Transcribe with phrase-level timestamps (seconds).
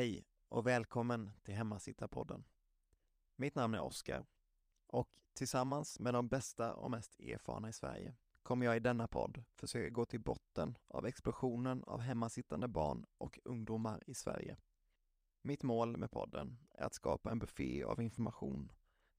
[0.00, 2.44] Hej och välkommen till Hemmasittarpodden.
[3.36, 4.26] Mitt namn är Oskar
[4.86, 9.44] och tillsammans med de bästa och mest erfarna i Sverige kommer jag i denna podd
[9.54, 14.56] försöka gå till botten av explosionen av hemmasittande barn och ungdomar i Sverige.
[15.42, 18.72] Mitt mål med podden är att skapa en buffé av information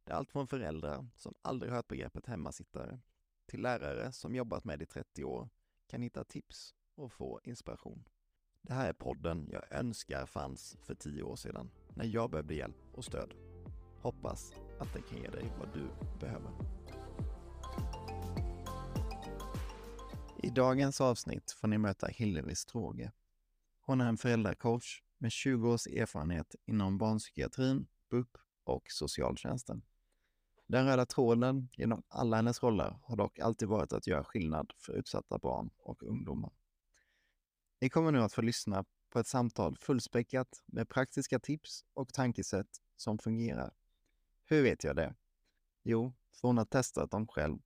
[0.04, 3.00] där allt från föräldrar som aldrig hört begreppet hemmasittare
[3.46, 5.50] till lärare som jobbat med det i 30 år
[5.88, 8.04] kan hitta tips och få inspiration.
[8.62, 12.78] Det här är podden jag önskar fanns för tio år sedan när jag behövde hjälp
[12.94, 13.34] och stöd.
[14.02, 15.90] Hoppas att den kan ge dig vad du
[16.20, 16.52] behöver.
[20.44, 23.12] I dagens avsnitt får ni möta Hillevi Stråge.
[23.82, 29.82] Hon är en föräldracoach med 20 års erfarenhet inom barnpsykiatrin, BUP och socialtjänsten.
[30.68, 34.94] Den röda tråden genom alla hennes roller har dock alltid varit att göra skillnad för
[34.94, 36.52] utsatta barn och ungdomar.
[37.82, 42.68] Ni kommer nu att få lyssna på ett samtal fullspäckat med praktiska tips och tankesätt
[42.96, 43.74] som fungerar.
[44.46, 45.16] Hur vet jag det?
[45.84, 47.60] Jo, för hon har testat dem själv.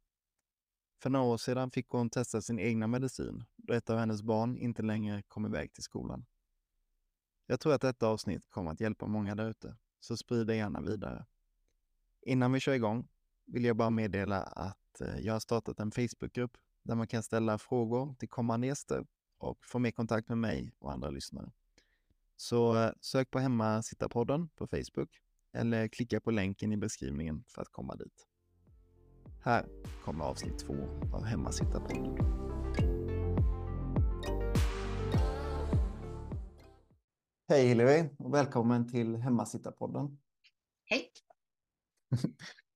[1.01, 4.57] För några år sedan fick hon testa sin egna medicin då ett av hennes barn
[4.57, 6.25] inte längre kom iväg till skolan.
[7.45, 10.81] Jag tror att detta avsnitt kommer att hjälpa många där ute, så sprid det gärna
[10.81, 11.25] vidare.
[12.21, 13.07] Innan vi kör igång
[13.45, 17.57] vill jag bara meddela att eh, jag har startat en Facebookgrupp där man kan ställa
[17.57, 19.05] frågor till kommande gäster
[19.45, 21.51] och få mer kontakt med mig och andra lyssnare.
[22.35, 25.21] Så eh, sök på Hemmasittarpodden på Facebook
[25.53, 28.27] eller klicka på länken i beskrivningen för att komma dit.
[29.43, 29.65] Här
[30.03, 30.73] kommer avsnitt två
[31.13, 32.17] av Hemmasittarpodden.
[37.47, 40.17] Hej Hillevi och välkommen till Hemmasittarpodden.
[40.85, 41.11] Hej!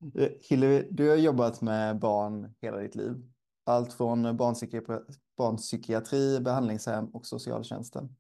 [0.50, 3.32] Hillevi, du har jobbat med barn hela ditt liv.
[3.70, 4.98] Allt från barnpsykiatri,
[5.38, 8.16] barnpsykiatri, behandlingshem och socialtjänsten.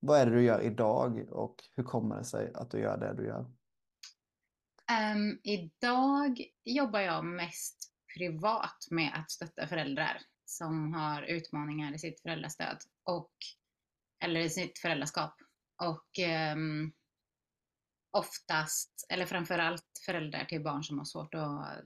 [0.00, 3.14] Vad är det du gör idag och hur kommer det sig att du gör det
[3.14, 3.40] du gör?
[5.14, 12.20] Um, idag jobbar jag mest privat med att stötta föräldrar som har utmaningar i sitt
[12.20, 13.32] föräldrastöd och
[14.24, 15.34] eller i sitt föräldraskap.
[15.82, 16.18] Och
[16.54, 16.92] um,
[18.10, 21.84] oftast, eller framförallt föräldrar till barn som har svårt att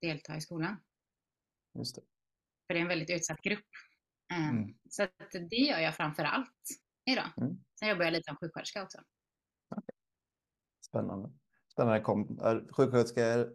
[0.00, 0.76] delta i skolan.
[1.78, 2.13] Just det.
[2.66, 3.64] För det är en väldigt utsatt grupp.
[4.34, 4.74] Um, mm.
[4.88, 5.06] Så
[5.50, 6.68] det gör jag framför allt
[7.10, 7.30] idag.
[7.36, 7.56] Mm.
[7.78, 8.98] Sen jobbar jag lite som sjuksköterska också.
[9.70, 9.94] Okay.
[10.86, 11.30] Spännande.
[11.72, 12.00] Spännande.
[12.00, 12.38] Kom,
[12.70, 13.46] sjuksköterska,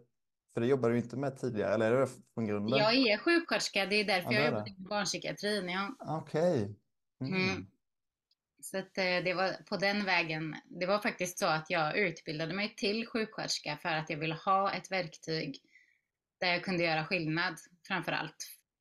[0.54, 2.78] för det jobbar du inte med tidigare, eller är det från grunden?
[2.78, 5.68] Jag är sjuksköterska, det är därför ja, jag jobbar i barnpsykiatrin.
[5.68, 5.96] Ja.
[6.00, 6.62] Okej.
[6.62, 6.74] Okay.
[7.20, 7.50] Mm.
[7.50, 7.66] Mm.
[8.62, 10.56] Så att eh, det var på den vägen.
[10.64, 14.72] Det var faktiskt så att jag utbildade mig till sjuksköterska för att jag ville ha
[14.72, 15.56] ett verktyg
[16.40, 17.54] där jag kunde göra skillnad,
[17.88, 18.36] framför allt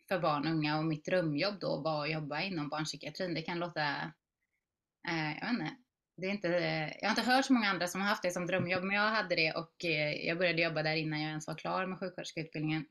[0.09, 0.77] för barn och unga.
[0.77, 3.33] Och mitt drömjobb då var att jobba inom barnpsykiatrin.
[3.33, 4.11] Det kan låta,
[5.07, 5.75] eh, jag vet inte,
[6.17, 6.47] det är inte,
[7.01, 9.09] jag har inte hört så många andra som har haft det som drömjobb, men jag
[9.09, 12.85] hade det och eh, jag började jobba där innan jag ens var klar med sjuksköterskeutbildningen.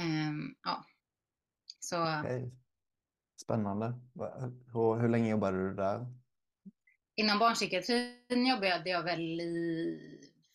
[0.00, 0.84] Um, ja.
[1.80, 2.50] Så, okay.
[3.42, 4.00] Spännande.
[4.72, 6.06] Hur, hur länge jobbade du där?
[7.16, 10.00] Inom barnpsykiatrin jobbade jag väl i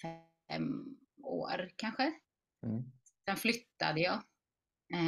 [0.01, 2.13] fem år kanske.
[2.63, 2.83] Mm.
[3.25, 4.21] Sen flyttade jag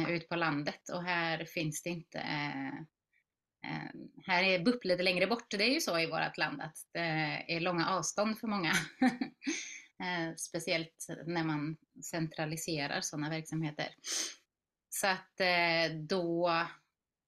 [0.08, 2.74] ut på landet och här finns det inte eh,
[3.70, 3.90] eh,
[4.26, 5.50] här är BUP lite längre bort.
[5.50, 7.00] Det är ju så i vårt land att det
[7.48, 8.72] är långa avstånd för många.
[10.00, 13.94] Eh, speciellt när man centraliserar sådana verksamheter.
[14.88, 16.50] Så att eh, då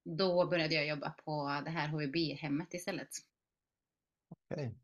[0.06, 3.08] då började jag jobba på det här HVB-hemmet istället.
[4.28, 4.66] Okej.
[4.66, 4.74] Okay.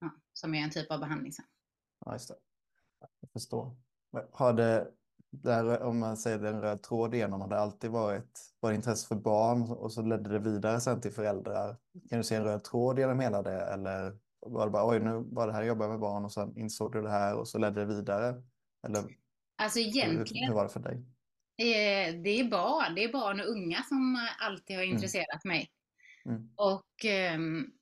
[0.00, 1.46] Ja, som är en typ av behandlingshem.
[2.04, 2.36] Ja, just det.
[3.20, 3.76] Jag förstår.
[4.32, 4.92] Har det,
[5.42, 9.14] där, om man säger den röd tråd igenom, har det alltid varit, varit intresse för
[9.14, 11.76] barn och så ledde det vidare sen till föräldrar?
[12.08, 15.24] Kan du se en röd tråd genom hela det eller var det bara oj, nu
[15.26, 17.80] var det här jobba med barn och sen insåg du det här och så ledde
[17.80, 18.42] det vidare?
[18.86, 19.04] Eller
[19.56, 20.94] alltså egentligen, hur, hur var det för dig?
[21.56, 24.94] Eh, det är barn, det är barn och unga som alltid har mm.
[24.94, 25.56] intresserat mm.
[25.56, 25.70] mig.
[26.24, 26.48] Mm.
[26.56, 27.04] Och
[27.34, 27.72] um,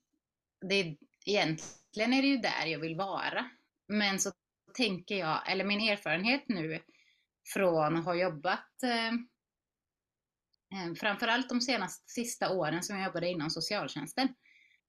[0.69, 3.45] det, egentligen är det ju där jag vill vara.
[3.87, 4.31] Men så
[4.73, 6.79] tänker jag, eller min erfarenhet nu
[7.45, 13.49] från att ha jobbat eh, eh, framförallt de senaste sista åren som jag jobbade inom
[13.49, 14.27] socialtjänsten.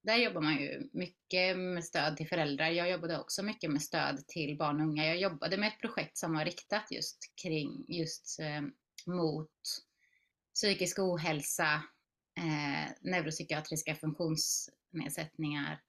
[0.02, 2.70] Där jobbar man ju mycket med stöd till föräldrar.
[2.70, 5.06] Jag jobbade också mycket med stöd till barn och unga.
[5.06, 8.62] Jag jobbade med ett projekt som var riktat just kring just eh,
[9.06, 9.50] mot
[10.54, 11.82] psykisk ohälsa,
[12.38, 15.80] eh, neuropsykiatriska funktionsnedsättningar.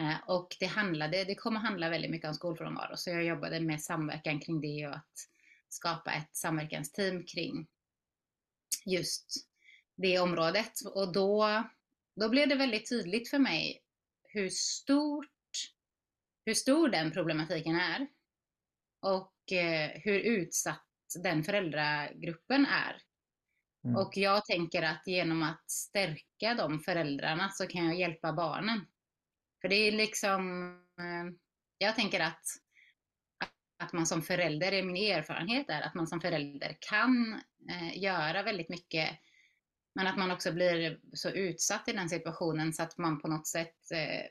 [0.00, 3.82] Eh, och det handlade, det kommer handla väldigt mycket om skolfrånvaro, så jag jobbade med
[3.82, 5.28] samverkan kring det och att
[5.68, 7.66] skapa ett samverkansteam kring
[8.84, 9.26] just
[9.96, 10.72] det området.
[10.94, 11.64] Och då
[12.20, 13.82] då blev det väldigt tydligt för mig
[14.24, 15.26] hur stort,
[16.44, 18.06] hur stor den problematiken är
[19.00, 20.86] och eh, hur utsatt
[21.22, 23.02] den föräldragruppen är.
[23.84, 23.96] Mm.
[23.96, 28.80] Och jag tänker att genom att stärka de föräldrarna så kan jag hjälpa barnen.
[29.60, 31.34] För det är liksom, eh,
[31.78, 32.44] jag tänker att,
[33.78, 37.40] att man som förälder, min erfarenhet är att man som förälder kan
[37.70, 39.18] eh, göra väldigt mycket
[39.96, 43.46] men att man också blir så utsatt i den situationen så att man på något
[43.46, 44.24] sätt eh,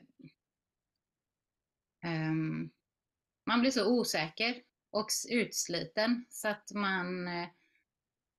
[2.10, 2.70] um,
[3.46, 7.48] man blir så osäker och utsliten så att man eh,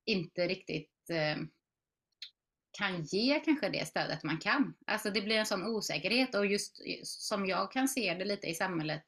[0.06, 1.38] inte riktigt eh,
[2.72, 4.74] kan ge kanske det stödet man kan.
[4.88, 8.56] Alltså det blir en sån osäkerhet och just som jag kan se det lite i
[8.56, 9.04] samhället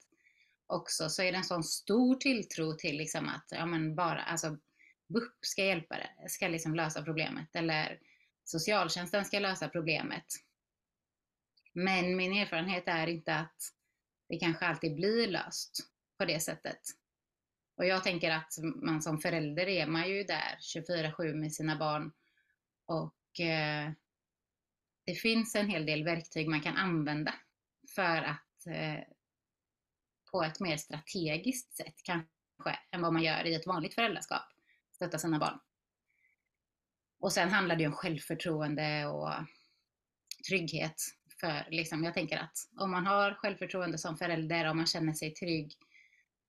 [0.69, 4.57] också så är det en sån stor tilltro till liksom att ja, men bara, alltså,
[5.07, 8.00] BUP ska hjälpa det, ska liksom lösa problemet eller
[8.44, 10.25] socialtjänsten ska lösa problemet.
[11.74, 13.74] Men min erfarenhet är inte att
[14.30, 15.80] det kanske alltid blir löst
[16.18, 16.80] på det sättet.
[17.77, 22.12] Och jag tänker att man som förälder är man ju där 24-7 med sina barn
[22.86, 23.92] och eh,
[25.06, 27.33] det finns en hel del verktyg man kan använda
[27.95, 29.04] för att eh,
[30.31, 34.44] på ett mer strategiskt sätt kanske än vad man gör i ett vanligt föräldraskap
[34.96, 35.60] stötta sina barn.
[37.20, 39.34] Och sen handlar det ju om självförtroende och
[40.48, 40.96] trygghet.
[41.40, 45.34] För liksom, jag tänker att om man har självförtroende som förälder och man känner sig
[45.34, 45.74] trygg,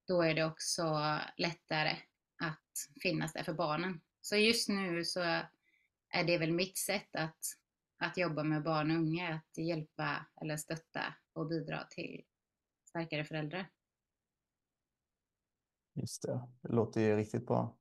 [0.07, 1.97] då är det också lättare
[2.43, 4.01] att finnas där för barnen.
[4.21, 5.21] Så just nu så
[6.11, 7.39] är det väl mitt sätt att,
[7.99, 12.25] att jobba med barn och unga, att hjälpa eller stötta och bidra till
[12.91, 13.69] starkare föräldrar.
[15.95, 17.77] Just det, det låter ju riktigt bra.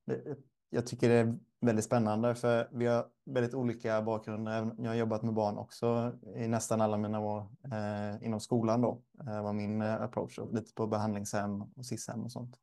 [0.70, 4.76] Jag tycker det är väldigt spännande för vi har väldigt olika bakgrunder.
[4.78, 7.40] Jag har jobbat med barn också i nästan alla mina år
[7.72, 9.02] eh, inom skolan då.
[9.20, 12.58] Eh, var min eh, approach lite på behandlingshem och SIS-hem och sånt.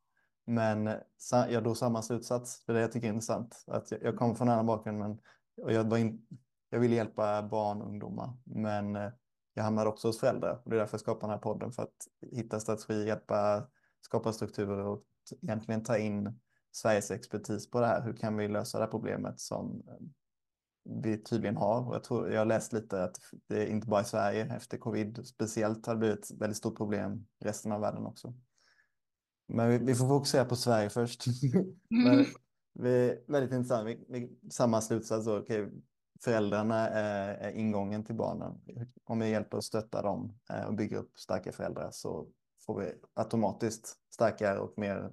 [0.45, 0.89] Men
[1.31, 3.63] jag drog samma slutsats, för det jag tycker är intressant.
[3.67, 5.19] Att jag, jag kommer från en annan bakgrund men
[5.61, 6.27] och jag, var in,
[6.69, 8.33] jag ville hjälpa barn och ungdomar.
[8.43, 9.11] Men eh,
[9.57, 11.83] jag hamnade också hos föräldrar och det är därför jag skapar den här podden för
[11.83, 13.67] att hitta strategi, hjälpa,
[14.01, 15.03] skapa strukturer och
[15.41, 16.39] egentligen ta in
[16.71, 18.01] Sveriges expertis på det här.
[18.01, 20.05] Hur kan vi lösa det här problemet som eh,
[21.01, 21.87] vi tydligen har?
[21.87, 23.17] Och jag, tror, jag har läst lite att
[23.47, 27.25] det inte bara i Sverige efter covid speciellt har det blivit ett väldigt stort problem
[27.39, 28.33] i resten av världen också.
[29.47, 31.25] Men vi, vi får fokusera på Sverige först.
[31.89, 32.25] Men,
[32.73, 33.87] vi, väldigt intressant.
[33.87, 35.27] Vi, vi, samma slutsats.
[35.27, 35.67] okay,
[36.23, 38.61] föräldrarna är, är, ingången till barnen.
[39.03, 42.27] Om vi hjälper och stöttar dem eh, och bygger upp starka föräldrar så
[42.65, 45.11] får vi automatiskt starkare och mer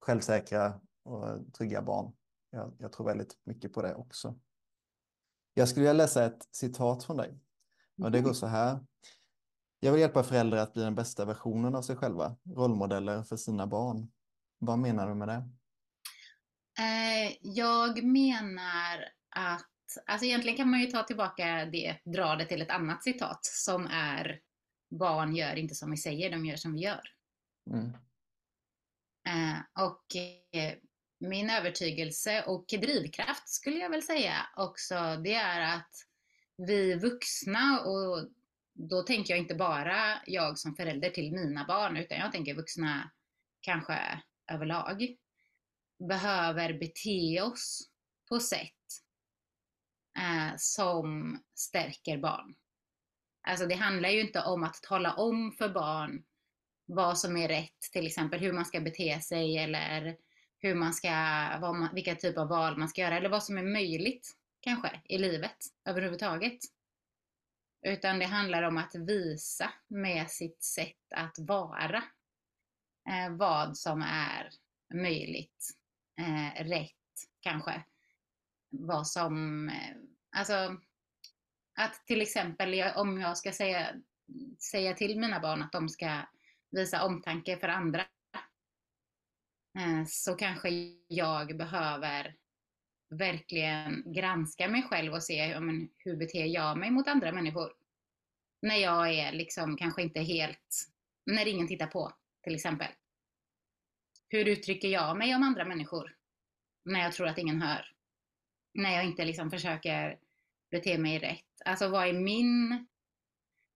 [0.00, 2.12] självsäkra och trygga barn.
[2.50, 4.38] Jag, jag, tror väldigt mycket på det också.
[5.54, 7.40] Jag skulle vilja läsa ett citat från dig.
[8.02, 8.78] Och det går så här.
[9.80, 13.66] Jag vill hjälpa föräldrar att bli den bästa versionen av sig själva, rollmodeller för sina
[13.66, 14.12] barn.
[14.58, 15.50] Vad menar du med det?
[16.78, 19.66] Eh, jag menar att,
[20.06, 23.86] alltså egentligen kan man ju ta tillbaka det, dra det till ett annat citat som
[23.86, 24.40] är
[24.90, 27.12] barn gör inte som vi säger, de gör som vi gör.
[27.70, 27.92] Mm.
[29.28, 30.16] Eh, och
[30.52, 30.74] eh,
[31.18, 35.90] min övertygelse och drivkraft skulle jag väl säga också, det är att
[36.56, 38.28] vi vuxna, och
[38.74, 43.10] då tänker jag inte bara jag som förälder till mina barn, utan jag tänker vuxna
[43.60, 45.16] kanske överlag,
[46.08, 47.90] behöver bete oss
[48.28, 48.75] på sätt
[50.16, 52.54] eh, som stärker barn.
[53.48, 56.24] Alltså det handlar ju inte om att tala om för barn
[56.86, 60.16] vad som är rätt, till exempel hur man ska bete sig eller
[60.58, 61.10] hur man ska,
[61.60, 65.18] man, vilka typer av val man ska göra eller vad som är möjligt kanske i
[65.18, 66.58] livet överhuvudtaget.
[67.86, 72.02] Utan det handlar om att visa med sitt sätt att vara
[73.08, 74.50] eh, vad som är
[74.94, 75.70] möjligt,
[76.20, 76.92] eh, rätt
[77.40, 77.84] kanske.
[78.70, 79.96] Vad som, eh,
[80.36, 80.80] alltså
[81.76, 83.94] att till exempel om jag ska säga,
[84.70, 86.20] säga till mina barn att de ska
[86.70, 88.00] visa omtanke för andra
[89.78, 90.68] eh, så kanske
[91.08, 92.36] jag behöver
[93.10, 97.72] verkligen granska mig själv och se ja, men, hur beter jag mig mot andra människor.
[98.62, 100.86] När jag är liksom kanske inte helt,
[101.26, 102.12] när ingen tittar på
[102.42, 102.88] till exempel.
[104.28, 106.16] Hur uttrycker jag mig om andra människor?
[106.84, 107.92] När jag tror att ingen hör.
[108.74, 110.18] När jag inte liksom försöker
[110.70, 111.62] bete mig rätt.
[111.64, 112.86] Alltså vad är min,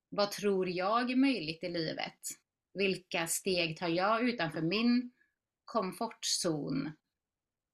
[0.09, 2.19] vad tror jag är möjligt i livet?
[2.75, 5.13] Vilka steg tar jag utanför min
[5.65, 6.87] komfortzon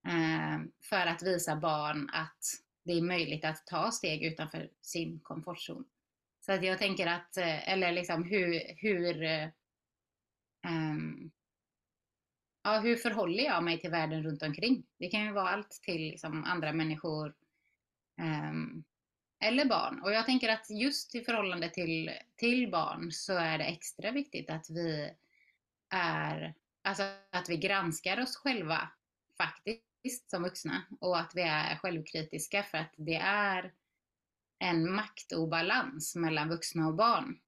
[0.09, 0.59] eh,
[0.89, 2.39] för att visa barn att
[2.85, 5.85] det är möjligt att ta steg utanför sin komfortzon.
[6.41, 9.23] Så att jag tänker att, eh, eller liksom hur, hur
[10.67, 11.31] um,
[12.63, 14.87] ja, hur förhåller jag mig till världen runt omkring?
[14.99, 17.35] Det kan ju vara allt till liksom, andra människor
[18.21, 18.85] um,
[19.41, 20.03] eller barn.
[20.03, 24.51] Och jag tänker att just i förhållande till, till barn så är det extra viktigt
[24.51, 25.11] att vi
[25.91, 28.89] är, alltså att vi granskar oss själva
[29.37, 33.73] faktiskt som vuxna och att vi är självkritiska för att det är
[34.59, 37.39] en maktobalans mellan vuxna och barn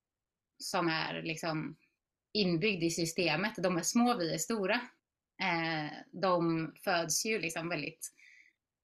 [0.59, 1.77] som är liksom
[2.33, 3.53] inbyggd i systemet.
[3.57, 4.75] De är små, vi är stora.
[5.41, 8.13] Eh, de föds ju liksom väldigt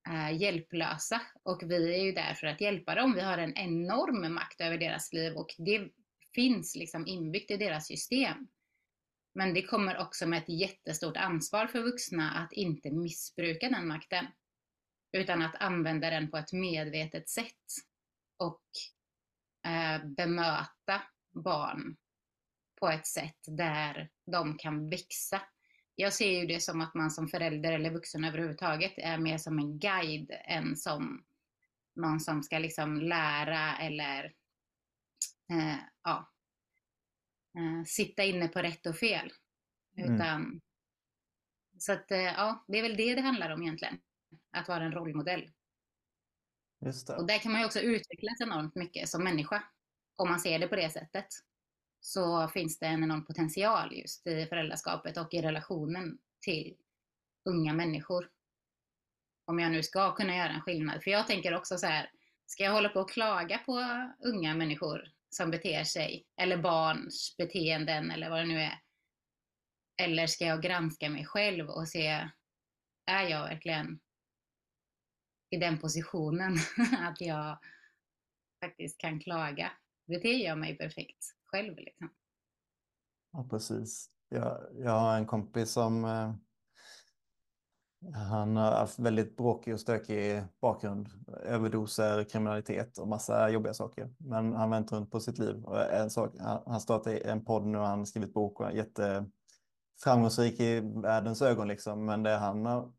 [0.08, 3.14] eh, hjälplösa och vi är ju där för att hjälpa dem.
[3.14, 5.88] Vi har en enorm makt över deras liv och det
[6.34, 8.48] finns liksom inbyggt i deras system.
[9.34, 14.26] Men det kommer också med ett jättestort ansvar för vuxna att inte missbruka den makten,
[15.12, 17.66] utan att använda den på ett medvetet sätt
[18.38, 18.62] och
[19.66, 21.96] eh, bemöta barn
[22.80, 25.42] på ett sätt där de kan växa
[25.96, 29.58] jag ser ju det som att man som förälder eller vuxen överhuvudtaget är mer som
[29.58, 31.24] en guide än som
[31.94, 34.24] någon som ska liksom lära eller
[35.50, 36.32] eh, ja,
[37.58, 39.32] eh, sitta inne på rätt och fel.
[39.96, 40.14] Mm.
[40.14, 40.60] Utan,
[41.78, 43.98] så att eh, ja, det är väl det det handlar om egentligen.
[44.50, 45.50] Att vara en rollmodell.
[47.16, 49.62] Och där kan man ju också utvecklas enormt mycket som människa.
[50.16, 51.26] Om man ser det på det sättet
[52.06, 56.76] så finns det en enorm potential just i föräldraskapet och i relationen till
[57.44, 58.30] unga människor.
[59.46, 61.02] Om jag nu ska kunna göra en skillnad.
[61.02, 62.10] För jag tänker också så här,
[62.46, 63.80] ska jag hålla på och klaga på
[64.24, 68.80] unga människor som beter sig, eller barns beteenden eller vad det nu är?
[70.02, 72.28] Eller ska jag granska mig själv och se,
[73.06, 74.00] är jag verkligen
[75.50, 76.56] i den positionen
[76.98, 77.58] att jag
[78.64, 79.72] faktiskt kan klaga?
[80.06, 81.34] Beter jag mig perfekt?
[81.54, 81.76] Själv.
[81.76, 82.08] Liksom.
[83.32, 84.10] Ja, precis.
[84.28, 86.34] Jag, jag har en kompis som eh,
[88.14, 91.08] han har haft väldigt bråkig och stökig bakgrund.
[91.42, 94.14] Överdoser, kriminalitet och massa jobbiga saker.
[94.18, 95.64] Men han vänt runt på sitt liv.
[95.64, 96.34] Och en sak,
[96.66, 101.68] han, startade en podd nu, han har skrivit bok och är jätteframgångsrik i världens ögon.
[101.68, 102.04] Liksom.
[102.04, 102.92] Men det han har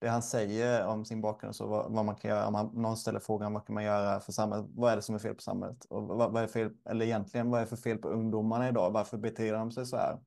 [0.00, 2.96] det han säger om sin bakgrund, så vad, vad, man kan göra, om man, någon
[2.96, 5.42] ställer frågan vad kan man göra för samhället, vad är det som är fel på
[5.42, 5.84] samhället?
[5.84, 8.90] Och vad, vad är fel, eller egentligen, vad är för fel på ungdomarna idag?
[8.90, 10.18] Varför beter de sig så här?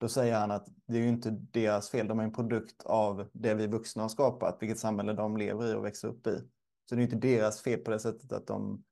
[0.00, 3.28] Då säger han att det är ju inte deras fel, de är en produkt av
[3.32, 6.42] det vi vuxna har skapat, vilket samhälle de lever i och växer upp i.
[6.88, 8.84] Så det är inte deras fel på det sättet att de,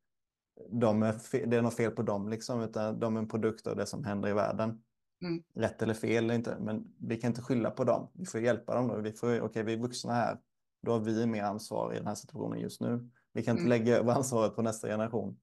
[0.70, 3.66] de är fel, det är något fel på dem, liksom, utan de är en produkt
[3.66, 4.82] av det som händer i världen.
[5.22, 5.42] Mm.
[5.54, 8.10] Rätt eller fel eller inte, men vi kan inte skylla på dem.
[8.12, 8.96] Vi får hjälpa dem då.
[8.96, 10.38] Vi får, okay, vi är vuxna här.
[10.82, 13.10] Då har vi mer ansvar i den här situationen just nu.
[13.32, 13.68] Vi kan inte mm.
[13.68, 15.38] lägga över ansvaret på nästa generation.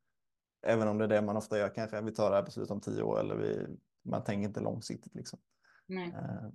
[0.66, 2.02] Även om det är det man ofta gör kanske.
[2.02, 3.68] Vi tar det här beslutet om tio år eller vi,
[4.04, 5.40] man tänker inte långsiktigt liksom.
[5.88, 6.08] Nej.
[6.08, 6.50] Uh,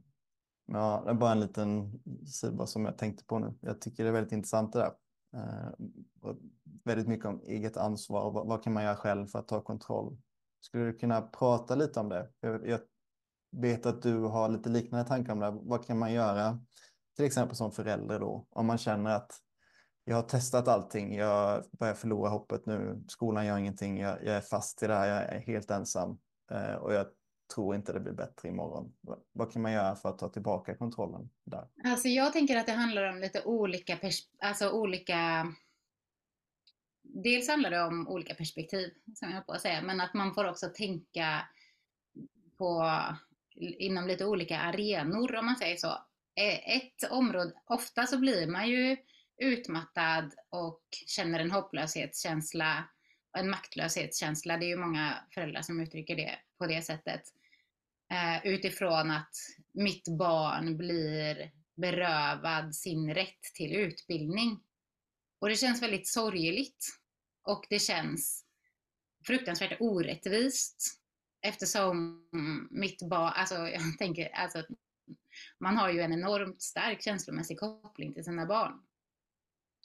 [0.66, 3.54] ja, det är bara en liten sida som jag tänkte på nu.
[3.60, 4.92] Jag tycker det är väldigt intressant det där.
[5.36, 6.34] Uh,
[6.84, 8.30] väldigt mycket om eget ansvar.
[8.32, 10.18] Vad, vad, kan man göra själv för att ta kontroll?
[10.60, 12.30] Skulle du kunna prata lite om det?
[12.40, 12.80] Jag, jag
[13.50, 15.58] vet att du har lite liknande tankar om det.
[15.62, 16.60] Vad kan man göra
[17.16, 18.46] till exempel som förälder då?
[18.50, 19.32] Om man känner att
[20.04, 24.40] jag har testat allting, jag börjar förlora hoppet nu, skolan gör ingenting, jag, jag är
[24.40, 26.18] fast i det här, jag är helt ensam
[26.50, 27.06] eh, och jag
[27.54, 28.92] tror inte det blir bättre imorgon.
[29.00, 31.68] Vad, vad kan man göra för att ta tillbaka kontrollen där?
[31.84, 33.98] Alltså jag tänker att det handlar om lite olika,
[34.38, 35.46] alltså olika
[37.02, 40.34] Dels handlar det om olika perspektiv, som jag höll på att säga, men att man
[40.34, 41.48] får också tänka
[42.58, 42.84] på
[43.60, 45.88] inom lite olika arenor om man säger så.
[46.34, 48.96] Eh, ett område, ofta så blir man ju
[49.38, 52.88] utmattad och känner en hopplöshetskänsla
[53.32, 54.56] och en maktlöshetskänsla.
[54.56, 57.22] Det är ju många föräldrar som uttrycker det på det sättet.
[58.12, 59.34] Eh, utifrån att
[59.72, 64.60] mitt barn blir berövad sin rätt till utbildning.
[65.38, 66.86] Och det känns väldigt sorgligt.
[67.42, 68.44] Och det känns
[69.26, 71.00] fruktansvärt orättvist.
[71.48, 72.22] Eftersom
[72.70, 74.62] mitt barn, alltså jag tänker, alltså
[75.58, 78.82] man har ju en enormt stark känslomässig koppling till sina barn.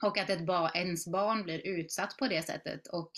[0.04, 3.12] Och att ett ba, ens barn blir utsatt på det sättet och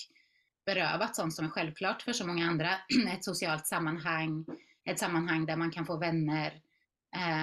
[0.66, 2.70] berövat sånt som är självklart för så många andra,
[3.14, 4.46] ett socialt sammanhang,
[4.84, 6.62] ett sammanhang där man kan få vänner,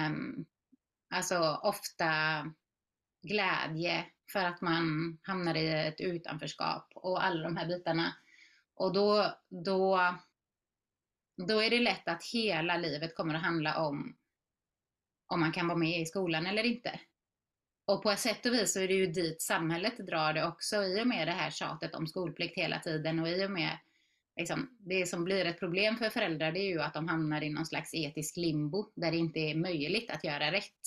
[0.07, 0.45] um,
[1.09, 2.11] alltså ofta
[3.21, 8.15] glädje för att man hamnar i ett utanförskap och alla de här bitarna.
[8.75, 10.15] Och då, då
[11.37, 14.15] då är det lätt att hela livet kommer att handla om
[15.27, 16.99] om man kan vara med i skolan eller inte.
[17.85, 20.83] Och på ett sätt och vis så är det ju dit samhället drar det också
[20.83, 23.77] i och med det här tjatet om skolplikt hela tiden och i och med
[24.39, 27.49] liksom, det som blir ett problem för föräldrar det är ju att de hamnar i
[27.49, 30.81] någon slags etisk limbo där det inte är möjligt att göra rätt.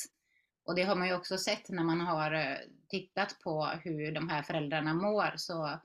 [0.65, 2.57] Och det har man ju också sett när man har eh,
[2.89, 5.81] tittat på hur de här föräldrarna mår så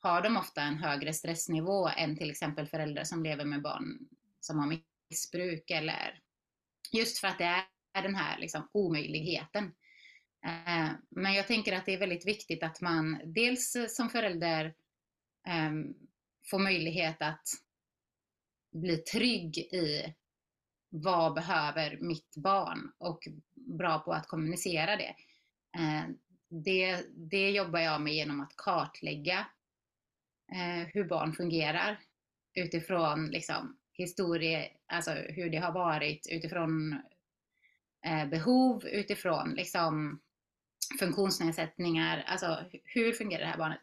[0.00, 4.08] har de ofta en högre stressnivå än till exempel föräldrar som lever med barn
[4.40, 6.20] som har missbruk eller
[6.92, 9.64] just för att det är den här liksom omöjligheten.
[10.44, 14.74] Eh, men jag tänker att det är väldigt viktigt att man dels som förälder
[15.48, 15.94] ehm,
[16.50, 17.48] får möjlighet att
[18.72, 20.14] bli trygg i
[20.88, 25.14] vad behöver mitt barn och bra på att kommunicera det.
[25.78, 26.04] Eh,
[26.48, 29.46] det, det jobbar jag med genom att kartlägga
[30.52, 31.98] eh, hur barn fungerar
[32.54, 37.00] utifrån liksom, historie, alltså hur det har varit, utifrån
[38.06, 40.20] eh, behov, utifrån liksom,
[40.98, 43.80] funktionsnedsättningar, alltså hur fungerar det här barnet?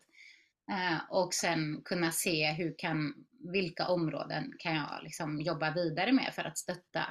[0.71, 3.13] Eh, och sen kunna se hur kan,
[3.53, 7.05] vilka områden kan jag liksom jobba vidare med för att stötta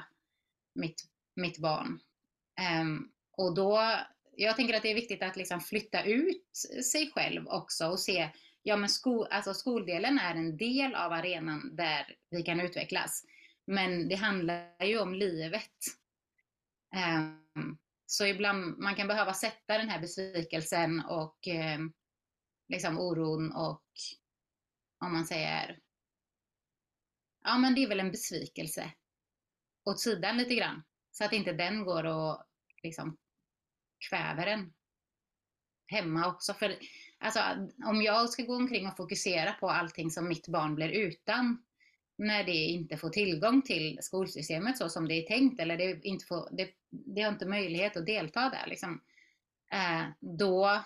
[0.75, 1.03] mitt,
[1.35, 1.99] mitt barn.
[2.61, 3.99] Ehm, och då,
[4.35, 6.57] jag tänker att det är viktigt att liksom flytta ut
[6.91, 8.29] sig själv också och se,
[8.67, 13.23] ja men sko, alltså skoldelen är en del av arenan där vi kan utvecklas.
[13.67, 15.79] Men det handlar ju om livet.
[16.95, 21.93] Um, så ibland, man kan behöva sätta den här besvikelsen och um,
[22.67, 23.91] liksom oron och
[24.99, 25.79] om man säger
[27.43, 28.91] ja men det är väl en besvikelse
[29.83, 30.83] åt sidan lite grann.
[31.11, 32.43] Så att inte den går och
[32.83, 33.17] liksom
[34.09, 34.73] kväver en
[35.87, 36.53] hemma också.
[36.53, 36.75] För
[37.19, 37.39] alltså,
[37.85, 41.63] om jag ska gå omkring och fokusera på allting som mitt barn blir utan
[42.17, 46.25] när det inte får tillgång till skolsystemet så som det är tänkt eller det, inte
[46.25, 48.67] får, det, det har inte möjlighet att delta där.
[48.67, 49.01] Liksom.
[49.71, 50.83] Eh, då,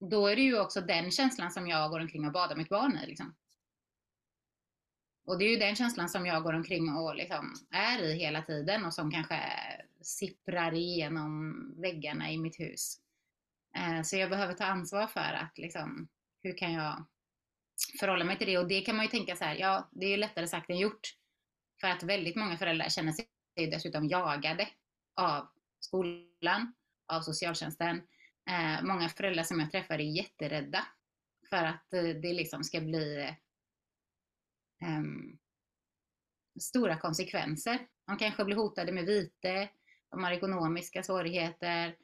[0.00, 2.98] då är det ju också den känslan som jag går omkring och badar mitt barn
[3.04, 3.06] i.
[3.06, 3.34] Liksom.
[5.24, 8.42] Och det är ju den känslan som jag går omkring och liksom är i hela
[8.42, 9.40] tiden och som kanske
[10.00, 13.00] sipprar igenom väggarna i mitt hus.
[13.76, 16.08] Eh, så jag behöver ta ansvar för att liksom,
[16.42, 17.06] hur kan jag
[18.00, 18.58] förhålla mig till det?
[18.58, 20.78] Och det kan man ju tänka så här, ja, det är ju lättare sagt än
[20.78, 21.14] gjort.
[21.80, 24.68] För att väldigt många föräldrar känner sig dessutom jagade
[25.16, 25.48] av
[25.80, 26.74] skolan,
[27.12, 28.02] av socialtjänsten.
[28.50, 30.86] Eh, många föräldrar som jag träffar är jätterädda
[31.50, 33.36] för att eh, det liksom ska bli
[34.84, 35.38] um,
[36.60, 37.86] stora konsekvenser.
[38.06, 39.68] De kanske blir hotade med vite,
[40.10, 41.96] de har ekonomiska svårigheter,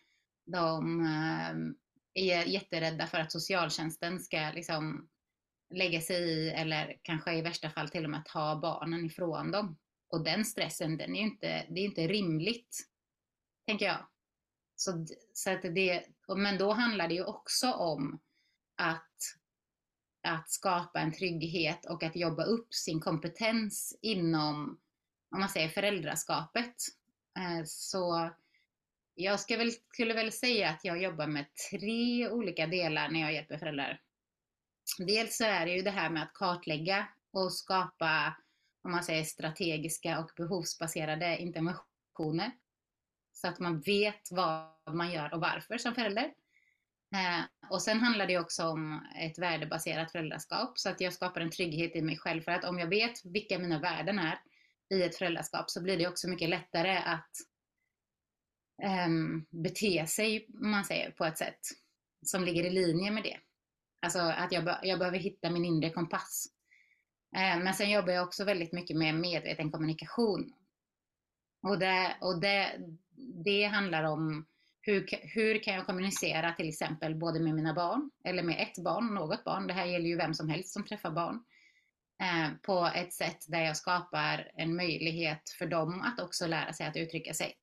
[0.46, 1.76] de ehm,
[2.14, 5.08] är jätterädda för att socialtjänsten ska liksom
[5.74, 9.78] lägga sig i eller kanske i värsta fall till och med ta barnen ifrån dem.
[10.08, 12.78] Och den stressen, den är ju inte, det är inte rimligt,
[13.66, 14.06] tänker jag.
[14.76, 16.06] Så, så att det,
[16.36, 18.20] men då handlar det ju också om
[18.76, 19.12] att
[20.26, 24.80] att skapa en trygghet och att jobba upp sin kompetens inom,
[25.30, 26.74] om man säger föräldraskapet.
[27.38, 28.30] Eh, så
[29.16, 33.32] jag ska väl, skulle väl säga att jag jobbar med tre olika delar när jag
[33.32, 34.00] hjälper föräldrar.
[34.98, 38.36] Dels så är det ju det här med att kartlägga och skapa,
[38.82, 42.50] om man säger strategiska och behovsbaserade interventioner.
[43.32, 46.32] Så att man vet vad man gör och varför som förälder.
[47.14, 51.50] Eh, och sen handlar det också om ett värdebaserat föräldraskap så att jag skapar en
[51.50, 54.38] trygghet i mig själv för att om jag vet vilka mina värden är
[54.90, 57.30] i ett föräldraskap så blir det också mycket lättare att
[59.06, 61.60] um, bete sig, man säger, på ett sätt
[62.22, 63.36] som ligger i linje med det.
[64.02, 66.46] Alltså att jag, be jag behöver hitta min inre kompass.
[67.36, 70.52] Uh, men sen jobbar jag också väldigt mycket med medveten kommunikation.
[71.62, 72.80] Och det, och det,
[73.44, 74.46] det handlar om
[74.86, 79.14] hur, hur kan jag kommunicera till exempel både med mina barn eller med ett barn,
[79.14, 81.44] något barn, det här gäller ju vem som helst som träffar barn,
[82.22, 86.86] eh, på ett sätt där jag skapar en möjlighet för dem att också lära sig
[86.86, 87.54] att uttrycka sig.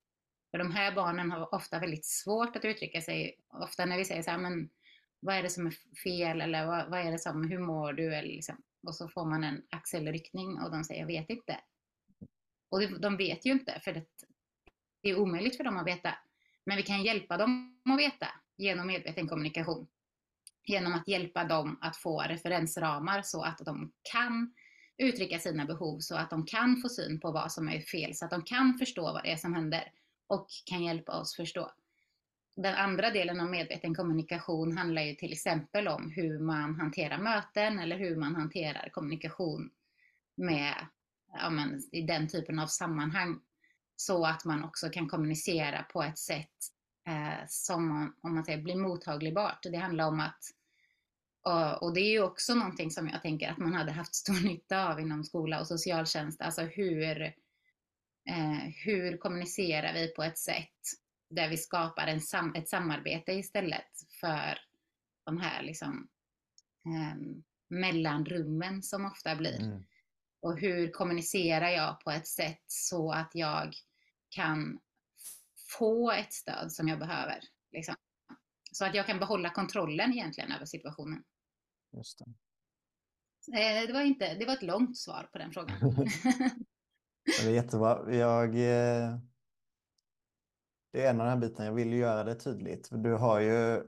[0.54, 3.36] För de här barnen har ofta väldigt svårt att uttrycka sig.
[3.48, 4.68] Ofta när vi säger så här, men
[5.20, 8.14] vad är det som är fel eller vad, vad är det som, hur mår du?
[8.14, 11.60] Eller liksom, och så får man en axelryckning och de säger, jag vet inte.
[12.68, 14.04] Och de vet ju inte, för det,
[15.02, 16.14] det är omöjligt för dem att veta.
[16.66, 19.86] Men vi kan hjälpa dem att veta genom medveten kommunikation.
[20.64, 24.54] Genom att hjälpa dem att få referensramar så att de kan
[24.98, 28.24] uttrycka sina behov, så att de kan få syn på vad som är fel, så
[28.24, 29.92] att de kan förstå vad det är som händer
[30.26, 31.72] och kan hjälpa oss förstå.
[32.56, 37.78] Den andra delen av medveten kommunikation handlar ju till exempel om hur man hanterar möten
[37.78, 39.70] eller hur man hanterar kommunikation
[40.36, 40.86] med,
[41.32, 43.40] ja, men, i den typen av sammanhang
[43.96, 46.58] så att man också kan kommunicera på ett sätt
[47.08, 49.62] eh, som om man säger, blir mottagligbart.
[49.62, 50.40] Det handlar om att
[51.46, 54.44] Och, och, det är ju också någonting som jag tänker att man hade haft stor
[54.44, 56.40] nytta av inom skola och socialtjänst.
[56.40, 57.34] Alltså hur,
[58.28, 60.78] eh, hur kommunicerar vi på ett sätt
[61.30, 64.58] där vi skapar en sam ett samarbete istället för
[65.24, 66.08] de här liksom,
[66.86, 67.18] eh,
[67.68, 69.62] mellanrummen som ofta blir.
[69.62, 69.84] Mm.
[70.40, 73.74] Och hur kommunicerar jag på ett sätt så att jag
[74.28, 74.80] kan
[75.78, 77.40] få ett stöd som jag behöver.
[77.72, 77.94] Liksom.
[78.72, 81.24] Så att jag kan behålla kontrollen egentligen över situationen.
[81.92, 82.24] Just det.
[83.58, 85.76] Eh, det, var inte, det var ett långt svar på den frågan.
[87.24, 88.14] det är jättebra.
[88.14, 89.18] Jag, eh,
[90.92, 92.88] det är en av de här bitarna, jag vill göra det tydligt.
[92.92, 93.82] Du har ju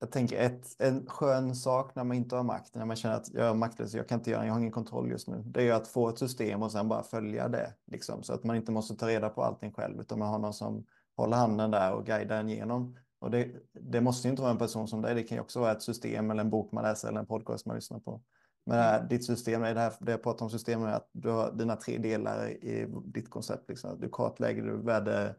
[0.00, 3.34] jag tänker ett, en skön sak när man inte har makt, när man känner att
[3.34, 5.42] jag är maktlös, jag kan inte göra, jag har ingen kontroll just nu.
[5.46, 8.44] Det är ju att få ett system och sen bara följa det, liksom, så att
[8.44, 11.70] man inte måste ta reda på allting själv, utan man har någon som håller handen
[11.70, 12.96] där och guidar en igenom.
[13.18, 15.72] Och det, det måste inte vara en person som dig, det kan ju också vara
[15.72, 18.22] ett system eller en bok man läser eller en podcast man lyssnar på.
[18.70, 21.28] Men det här, ditt system, det, här, det jag pratar om system är att du
[21.28, 23.68] har dina tre delar i ditt koncept.
[23.68, 24.00] Liksom.
[24.00, 25.36] Du kartlägger du värde,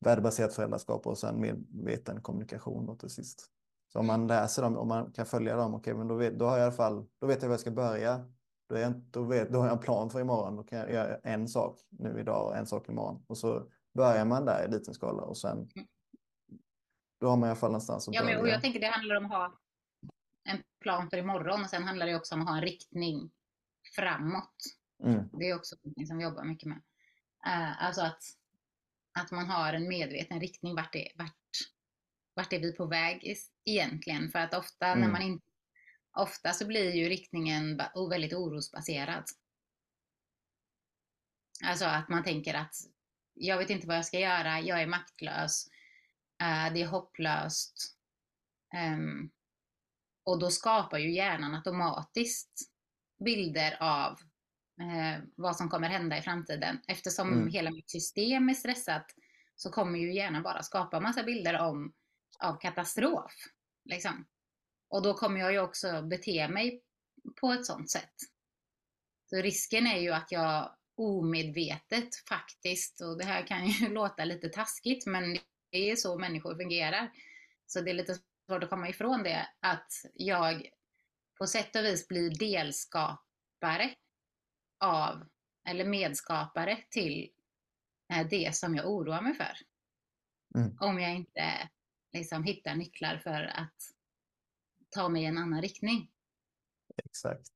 [0.00, 3.46] värdebaserat föräldraskap och sen medveten kommunikation då till sist.
[3.92, 6.44] Så om man läser dem, om man kan följa dem, okay, men då, vet, då
[6.44, 8.24] har jag i alla fall, då vet jag var jag ska börja.
[8.68, 10.56] Då, är jag, då, vet, då har jag en plan för imorgon.
[10.56, 13.24] Då kan jag göra en sak nu idag och en sak imorgon.
[13.26, 13.62] Och så
[13.94, 15.86] börjar man där i liten skala och sen mm.
[17.20, 18.34] då har man i alla fall någonstans att ja, börja.
[18.34, 19.61] Men, och jag tänker det handlar om att ha
[20.82, 23.30] plan för imorgon och sen handlar det också om att ha en riktning
[23.96, 24.56] framåt.
[25.04, 25.28] Mm.
[25.32, 26.82] Det är också något som vi jobbar mycket med.
[27.46, 28.22] Uh, alltså att,
[29.18, 31.36] att man har en medveten riktning vart, det, vart
[32.34, 34.30] vart är vi på väg egentligen?
[34.30, 35.00] För att ofta mm.
[35.00, 35.46] när man inte
[36.14, 39.24] Ofta så blir ju riktningen väldigt orosbaserad.
[41.64, 42.74] Alltså att man tänker att
[43.34, 45.68] jag vet inte vad jag ska göra, jag är maktlös,
[46.42, 47.96] uh, det är hopplöst.
[48.74, 49.30] Um,
[50.24, 52.70] och då skapar ju hjärnan automatiskt
[53.24, 54.12] bilder av
[54.80, 56.80] uh, vad som kommer hända i framtiden.
[56.88, 57.48] Eftersom mm.
[57.48, 59.06] hela mitt system är stressat
[59.56, 61.92] så kommer ju hjärnan bara skapa massa bilder om
[62.38, 63.32] av katastrof.
[63.84, 64.26] Liksom.
[64.88, 66.82] Och då kommer jag ju också bete mig
[67.40, 68.14] på ett sånt sätt.
[69.30, 74.48] Så risken är ju att jag omedvetet faktiskt, och det här kan ju låta lite
[74.48, 75.38] taskigt, men
[75.70, 77.12] det är så människor fungerar.
[77.66, 80.70] Så det är lite svårt att komma ifrån det, att jag
[81.38, 83.94] på sätt och vis blir delskapare
[84.84, 85.26] av,
[85.68, 87.30] eller medskapare till
[88.12, 89.52] eh, det som jag oroar mig för.
[90.58, 90.76] Mm.
[90.80, 91.68] Om jag inte
[92.12, 93.76] liksom hitta nycklar för att
[94.90, 96.10] ta mig i en annan riktning.
[97.04, 97.52] Exakt.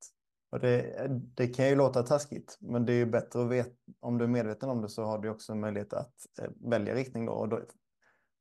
[0.50, 3.70] Och det, det kan ju låta taskigt, men det är ju bättre att veta,
[4.00, 7.26] om du är medveten om det så har du också möjlighet att eh, välja riktning
[7.26, 7.32] då.
[7.32, 7.62] Och då,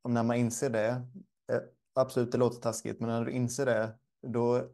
[0.08, 0.90] när man inser det,
[1.52, 1.62] eh,
[1.96, 3.96] absolut det låter taskigt, men när du inser det,
[4.28, 4.70] då,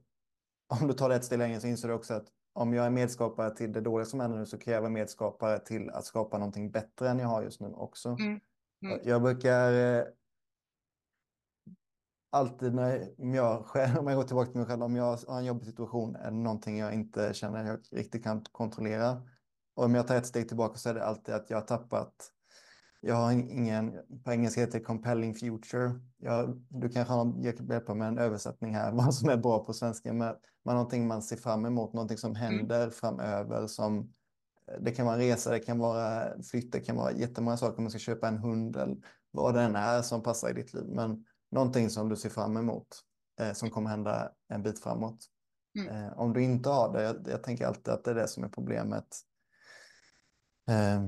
[0.82, 2.90] om du tar det ett steg längre så inser du också att om jag är
[2.90, 6.38] medskapare till det dåliga som händer nu så kan jag vara medskapare till att skapa
[6.38, 8.10] någonting bättre än jag har just nu också.
[8.10, 8.40] Mm.
[8.86, 9.00] Mm.
[9.04, 10.06] Jag brukar eh,
[12.32, 15.46] alltid när jag själv, om jag går tillbaka till mig själv, om jag har en
[15.46, 19.22] jobbig situation är det någonting jag inte känner jag riktigt kan kontrollera.
[19.76, 22.32] Och om jag tar ett steg tillbaka så är det alltid att jag har tappat,
[23.02, 26.00] jag har ingen, på engelska heter det compelling future.
[26.18, 27.36] Jag, du kanske har
[27.70, 30.36] hjälpa med en översättning här, vad som är bra på svenska, men
[30.66, 32.42] man någonting man ser fram emot, någonting som mm.
[32.42, 32.92] händer mm.
[32.92, 34.14] framöver som
[34.80, 37.84] det kan vara en resa, det kan vara flytt, det kan vara jättemånga saker, om
[37.84, 38.98] man ska köpa en hund eller
[39.32, 40.86] vad det än är som passar i ditt liv.
[40.88, 42.88] Men någonting som du ser fram emot
[43.40, 45.26] eh, som kommer hända en bit framåt.
[45.80, 45.88] Mm.
[45.88, 48.44] Eh, om du inte har det, jag, jag, tänker alltid att det är det som
[48.44, 49.08] är problemet
[50.70, 51.02] eh,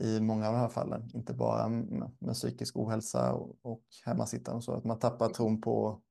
[0.00, 4.64] i många av de här fallen, inte bara med, psykisk ohälsa och, och hemmasittande och
[4.64, 6.02] så, att man tappar tron på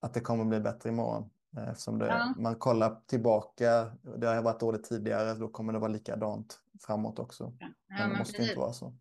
[0.00, 1.30] att det kommer bli bättre imorgon.
[1.56, 2.34] Eh, eftersom det, ja.
[2.38, 7.56] man kollar tillbaka, det har varit dåligt tidigare, då kommer det vara likadant framåt också.
[7.60, 8.50] Ja, men det måste precis.
[8.50, 8.96] inte vara så.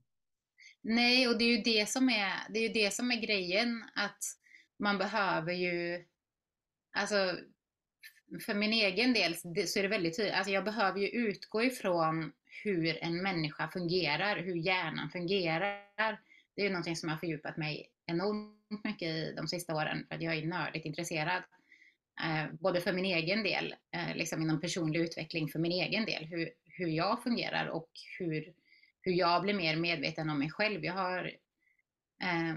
[0.82, 3.84] Nej, och det är ju det som är, det är, ju det som är grejen,
[3.96, 4.24] att
[4.80, 6.06] man behöver ju,
[6.98, 7.16] alltså
[8.46, 12.32] för min egen del så är det väldigt tydligt, alltså jag behöver ju utgå ifrån
[12.63, 16.22] hur en människa fungerar, hur hjärnan fungerar.
[16.56, 20.15] Det är ju någonting som har fördjupat mig enormt mycket i de sista åren för
[20.15, 21.44] att jag är nördigt intresserad.
[22.24, 26.26] Eh, både för min egen del, eh, liksom inom personlig utveckling för min egen del,
[26.26, 27.89] hur, hur jag fungerar och
[28.20, 28.54] hur
[29.06, 30.86] hur jag blir mer medveten om mig själv.
[30.86, 31.26] Jag har
[32.24, 32.56] eh,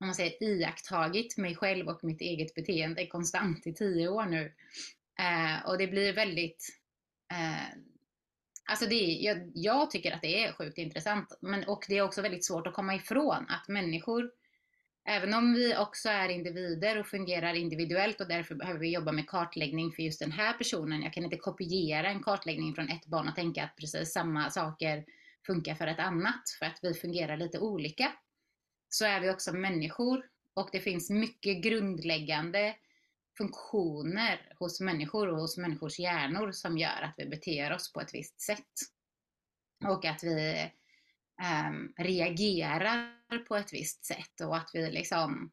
[0.00, 4.52] om man säger, iakttagit mig själv och mitt eget beteende konstant i tio år nu.
[5.18, 6.68] Eh, och det blir väldigt
[7.32, 7.78] eh,
[8.68, 12.22] Alltså det jag, jag, tycker att det är sjukt intressant men, och det är också
[12.22, 14.30] väldigt svårt att komma ifrån att människor
[15.08, 19.28] även om vi också är individer och fungerar individuellt och därför behöver vi jobba med
[19.28, 21.02] kartläggning för just den här personen.
[21.02, 25.04] Jag kan inte kopiera en kartläggning från ett barn och tänka att precis samma saker
[25.46, 28.12] funkar för ett annat, för att vi fungerar lite olika.
[28.88, 30.24] Så är vi också människor
[30.54, 32.74] och det finns mycket grundläggande
[33.38, 38.14] funktioner hos människor och hos människors hjärnor som gör att vi beter oss på ett
[38.14, 38.72] visst sätt.
[39.84, 40.70] Och att vi
[41.70, 45.52] um, reagerar på ett visst sätt och att vi liksom,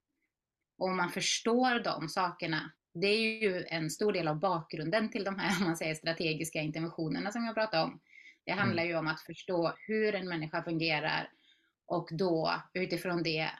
[0.78, 5.40] om man förstår de sakerna, det är ju en stor del av bakgrunden till de
[5.40, 8.00] här, man säger strategiska interventionerna som jag pratade om.
[8.46, 8.64] Det mm.
[8.64, 11.30] handlar ju om att förstå hur en människa fungerar
[11.86, 13.52] och då utifrån det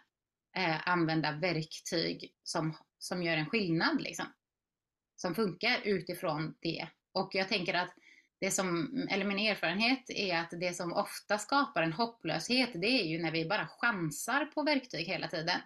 [0.56, 4.02] eh, använda verktyg som, som gör en skillnad.
[4.02, 4.26] Liksom.
[5.16, 6.88] Som funkar utifrån det.
[7.12, 7.94] Och jag tänker att
[8.40, 13.06] det som, eller min erfarenhet är att det som ofta skapar en hopplöshet, det är
[13.06, 15.60] ju när vi bara chansar på verktyg hela tiden.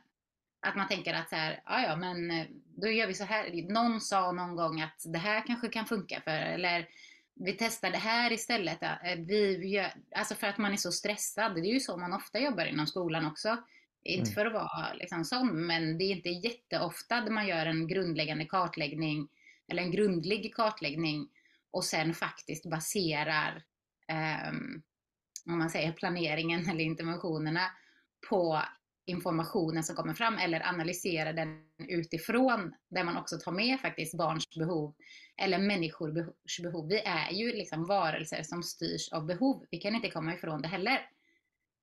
[0.59, 3.71] Att man tänker att så här, ja men eh, då gör vi så här.
[3.73, 6.87] Någon sa någon gång att det här kanske kan funka för, eller
[7.35, 8.83] vi testar det här istället.
[8.83, 11.55] Eh, vi gör, alltså för att man är så stressad.
[11.55, 13.57] Det är ju så man ofta jobbar inom skolan också.
[14.07, 14.33] Inte mm.
[14.33, 18.45] för att vara liksom sån, men det är inte jätteofta där man gör en grundläggande
[18.45, 19.27] kartläggning
[19.71, 21.29] eller en grundlig kartläggning
[21.71, 23.63] och sen faktiskt baserar
[24.51, 24.83] um,
[25.45, 27.71] om man säger planeringen eller interventionerna
[28.29, 28.61] på
[29.05, 34.49] informationen som kommer fram eller analysera den utifrån där man också tar med faktiskt barns
[34.59, 34.95] behov
[35.41, 36.87] eller människors behov.
[36.87, 39.65] Vi är ju liksom varelser som styrs av behov.
[39.71, 41.09] Vi kan inte komma ifrån det heller.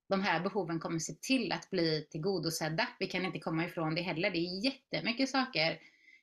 [0.07, 2.89] De här behoven kommer se till att bli tillgodosedda.
[2.99, 4.31] Vi kan inte komma ifrån det heller.
[4.31, 5.79] Det är jättemycket saker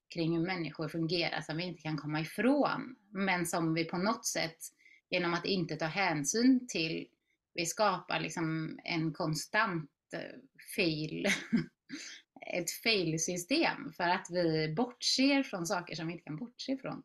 [0.10, 2.96] kring hur människor fungerar som vi inte kan komma ifrån.
[3.10, 4.58] Men som vi på något sätt,
[5.10, 7.08] genom att inte ta hänsyn till,
[7.54, 10.20] vi skapar liksom en konstant eh,
[10.76, 11.28] fail,
[12.48, 17.04] ett fail-system för att vi bortser från saker som vi inte kan bortse ifrån.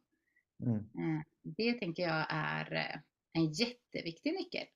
[0.63, 0.77] Mm.
[0.77, 3.01] Eh, det tänker jag är eh,
[3.33, 4.67] en jätteviktig nyckel.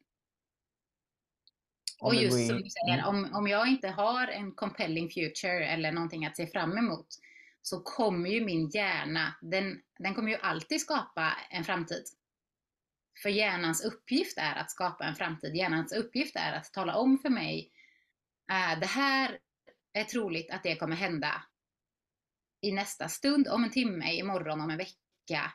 [2.01, 3.05] Och just som du säger, mm.
[3.05, 7.07] om, om jag inte har en compelling future eller någonting att se fram emot
[7.63, 12.05] så kommer ju min hjärna, den, den kommer ju alltid skapa en framtid.
[13.23, 15.57] För hjärnans uppgift är att skapa en framtid.
[15.57, 17.71] Hjärnans uppgift är att tala om för mig,
[18.51, 19.39] äh, det här
[19.93, 21.45] är troligt att det kommer hända
[22.61, 25.53] i nästa stund, om en timme, imorgon, om en vecka.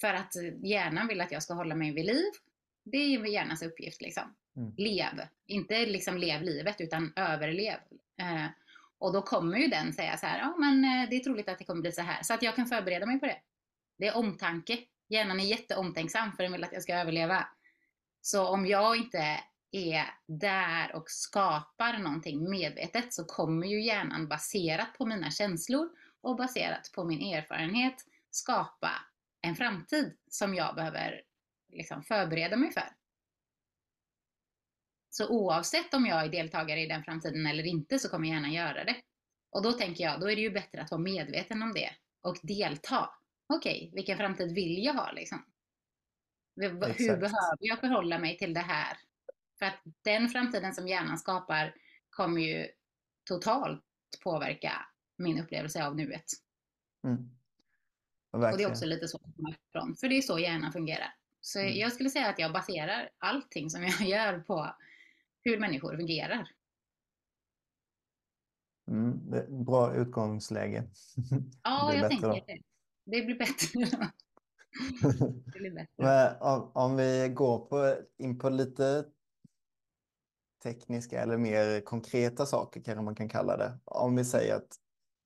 [0.00, 2.32] För att hjärnan vill att jag ska hålla mig vid liv.
[2.84, 4.00] Det är hjärnans uppgift.
[4.00, 4.34] Liksom.
[4.58, 4.74] Mm.
[4.76, 5.26] Lev.
[5.46, 7.78] Inte liksom lev livet, utan överlev.
[8.20, 8.46] Eh,
[8.98, 11.58] och då kommer ju den säga så här, ja men eh, det är troligt att
[11.58, 12.22] det kommer bli så här.
[12.22, 13.38] Så att jag kan förbereda mig på det.
[13.98, 14.78] Det är omtanke.
[15.08, 17.48] Hjärnan är jätteomtänksam för den vill att jag ska överleva.
[18.20, 19.40] Så om jag inte
[19.70, 25.88] är där och skapar någonting medvetet så kommer ju hjärnan baserat på mina känslor
[26.20, 28.90] och baserat på min erfarenhet skapa
[29.40, 31.22] en framtid som jag behöver
[31.72, 32.97] liksom förbereda mig för.
[35.18, 38.48] Så oavsett om jag är deltagare i den framtiden eller inte så kommer jag gärna
[38.48, 38.96] göra det.
[39.50, 41.90] Och då tänker jag, då är det ju bättre att vara medveten om det
[42.22, 43.10] och delta.
[43.54, 45.44] Okej, okay, vilken framtid vill jag ha liksom?
[46.62, 47.00] Exakt.
[47.00, 48.96] Hur behöver jag förhålla mig till det här?
[49.58, 51.74] För att den framtiden som hjärnan skapar
[52.10, 52.68] kommer ju
[53.28, 53.84] totalt
[54.24, 54.72] påverka
[55.16, 56.24] min upplevelse av nuet.
[57.04, 57.30] Mm.
[58.30, 59.20] Och, och, det är också lite så
[59.68, 61.14] ifrån, för det är så hjärnan fungerar.
[61.40, 61.78] Så mm.
[61.78, 64.74] jag skulle säga att jag baserar allting som jag gör på
[65.48, 66.48] hur människor fungerar.
[68.88, 70.84] Mm, bra utgångsläge.
[71.62, 72.32] Ja, jag tänker då.
[72.32, 72.62] det.
[73.04, 74.10] Det blir bättre.
[75.52, 76.38] det blir bättre.
[76.40, 79.04] Om, om vi går på, in på lite
[80.62, 83.78] tekniska eller mer konkreta saker kanske man kan kalla det.
[83.84, 84.76] Om vi säger att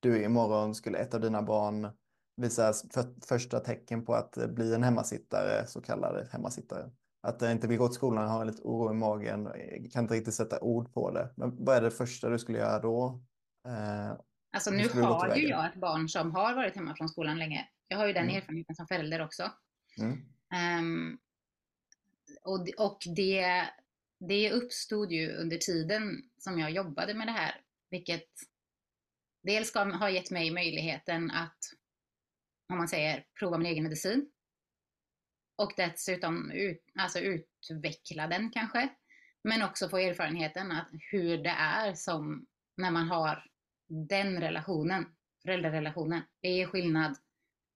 [0.01, 1.89] du imorgon skulle ett av dina barn
[2.37, 6.91] visa för, första tecken på att bli en hemmasittare, så kallad hemmasittare
[7.23, 9.49] att det inte vill gå till skolan, har lite oro i magen,
[9.93, 11.33] kan inte riktigt sätta ord på det.
[11.37, 13.23] Men vad är det första du skulle göra då?
[13.69, 14.19] Eh,
[14.53, 17.69] alltså nu har ju jag ett barn som har varit hemma från skolan länge.
[17.89, 18.37] Jag har ju den mm.
[18.37, 19.51] erfarenheten som förälder också.
[19.99, 20.13] Mm.
[20.79, 21.19] Um,
[22.45, 23.69] och och det,
[24.29, 28.29] det uppstod ju under tiden som jag jobbade med det här, vilket
[29.43, 31.59] dels har gett mig möjligheten att,
[32.69, 34.31] om man säger, prova min egen medicin
[35.57, 38.88] och dessutom ut, alltså utveckla den kanske.
[39.45, 43.45] Men också få erfarenheten att hur det är som när man har
[43.88, 45.07] den relationen,
[45.43, 46.23] föräldrarelationen.
[46.41, 47.17] Det är skillnad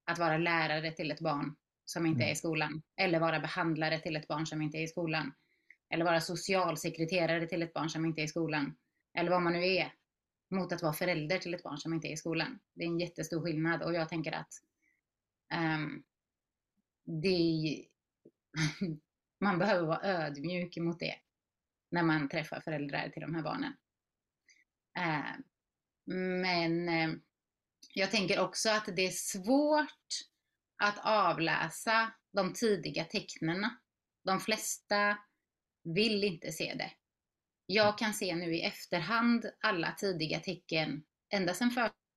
[0.05, 2.37] att vara lärare till ett barn som inte är i mm.
[2.37, 2.83] skolan.
[2.97, 5.33] Eller vara behandlare till ett barn som inte är i skolan.
[5.91, 8.77] Eller vara socialsekreterare till ett barn som inte är i skolan.
[9.19, 9.93] Eller vad man nu är.
[10.51, 12.59] mot att vara förälder till ett barn som inte är i skolan.
[12.75, 14.53] Det är en jättestor skillnad och jag tänker att
[15.55, 16.03] um,
[17.07, 17.85] det,
[19.41, 21.15] man behöver vara ödmjuk mot det
[21.91, 23.73] när man träffar föräldrar till de här barnen.
[24.99, 25.37] Eh,
[26.45, 27.11] men eh,
[27.95, 30.09] jag tänker också att det är svårt
[30.83, 33.71] att avläsa de tidiga tecknen.
[34.25, 35.19] De flesta
[35.95, 36.93] vill inte se det.
[37.67, 41.71] Jag kan se nu i efterhand alla tidiga tecken, ända sedan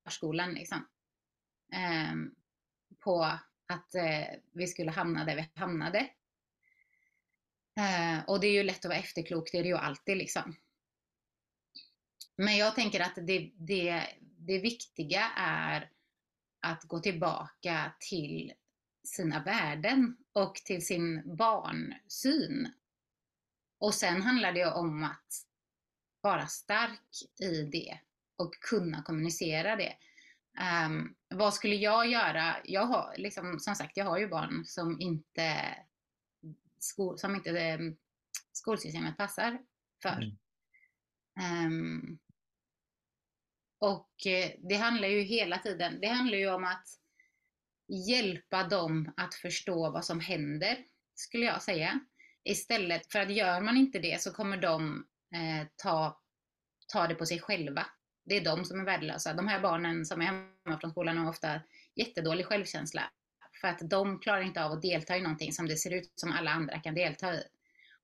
[0.04, 0.88] förskolan, liksom,
[1.72, 2.14] eh,
[2.98, 3.38] på
[3.70, 5.98] att eh, vi skulle hamna där vi hamnade.
[7.76, 10.56] Eh, och det är ju lätt att vara efterklok, det är det ju alltid liksom.
[12.36, 14.02] Men jag tänker att det, det,
[14.38, 15.90] det viktiga är
[16.60, 18.52] att gå tillbaka till
[19.04, 22.72] sina värden och till sin barnsyn.
[23.78, 25.46] Och sen handlar det om att
[26.20, 27.98] vara stark i det
[28.36, 29.96] och kunna kommunicera det.
[30.58, 32.56] Um, vad skulle jag göra?
[32.64, 35.76] Jag har, liksom, som sagt, jag har ju barn som inte,
[36.78, 37.96] skol, som inte um,
[38.52, 39.58] skolsystemet passar
[40.02, 40.36] för.
[41.36, 41.66] Mm.
[41.66, 42.18] Um,
[43.78, 46.86] och eh, det handlar ju hela tiden, det handlar ju om att
[48.08, 50.84] hjälpa dem att förstå vad som händer,
[51.14, 52.00] skulle jag säga.
[52.44, 56.20] Istället för att gör man inte det så kommer de eh, ta,
[56.92, 57.86] ta det på sig själva.
[58.30, 59.34] Det är de som är värdelösa.
[59.34, 61.60] De här barnen som är hemma från skolan har ofta
[61.94, 63.10] jättedålig självkänsla.
[63.60, 66.32] För att de klarar inte av att delta i någonting som det ser ut som
[66.32, 67.42] alla andra kan delta i.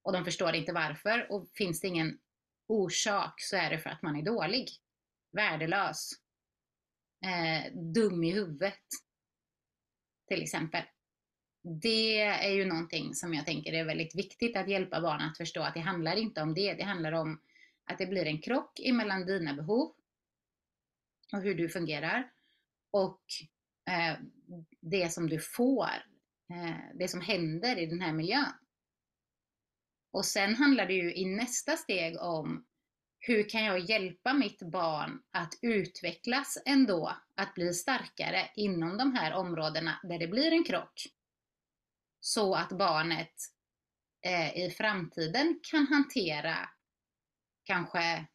[0.02, 1.32] Och de förstår inte varför.
[1.32, 2.18] Och finns det ingen
[2.66, 4.68] orsak så är det för att man är dålig.
[5.32, 6.10] Värdelös.
[7.24, 8.84] Eh, dum i huvudet.
[10.28, 10.82] Till exempel
[11.62, 15.62] det är ju någonting som jag tänker är väldigt viktigt att hjälpa barn att förstå
[15.62, 16.74] att det handlar inte om det.
[16.74, 17.40] Det handlar om
[17.84, 19.95] att det blir en krock emellan dina behov
[21.32, 22.30] och hur du fungerar
[22.90, 23.20] och
[23.90, 24.18] eh,
[24.80, 25.90] det som du får,
[26.52, 28.52] eh, det som händer i den här miljön.
[30.12, 32.66] Och sen handlar det ju i nästa steg om
[33.18, 39.34] hur kan jag hjälpa mitt barn att utvecklas ändå, att bli starkare inom de här
[39.34, 41.06] områdena där det blir en krock
[42.20, 43.34] så att barnet
[44.26, 46.68] eh, i framtiden kan hantera
[47.64, 48.26] kanske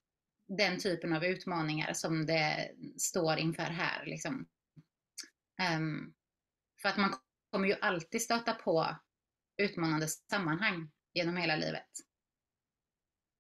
[0.58, 4.06] den typen av utmaningar som det står inför här.
[4.06, 4.48] Liksom.
[5.78, 6.14] Um,
[6.82, 7.16] för att man
[7.52, 8.96] kommer ju alltid stöta på
[9.58, 11.90] utmanande sammanhang genom hela livet.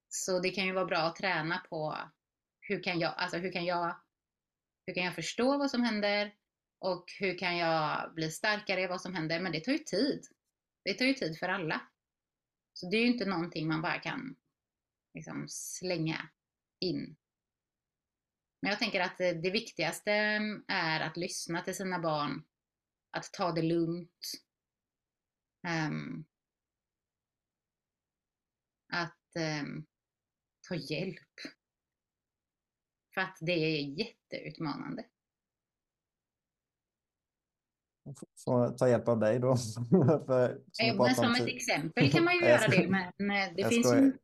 [0.09, 1.97] Så det kan ju vara bra att träna på
[2.59, 3.95] hur kan jag, alltså hur kan jag,
[4.85, 6.35] hur kan jag förstå vad som händer
[6.79, 9.39] och hur kan jag bli starkare i vad som händer.
[9.39, 10.27] Men det tar ju tid.
[10.83, 11.81] Det tar ju tid för alla.
[12.73, 14.35] Så det är ju inte någonting man bara kan
[15.13, 16.29] liksom, slänga
[16.81, 17.15] in.
[18.61, 20.11] Men jag tänker att det viktigaste
[20.67, 22.43] är att lyssna till sina barn,
[23.11, 24.31] att ta det lugnt.
[25.67, 26.25] Um,
[28.93, 29.85] att um,
[30.69, 31.39] ta hjälp.
[33.13, 35.05] För att det är jätteutmanande.
[38.43, 39.55] få ta hjälp av dig då.
[40.25, 43.69] för, som, men som ett exempel kan man ju göra det, men eh, det jag
[43.69, 44.03] finns skojar.
[44.03, 44.17] ju...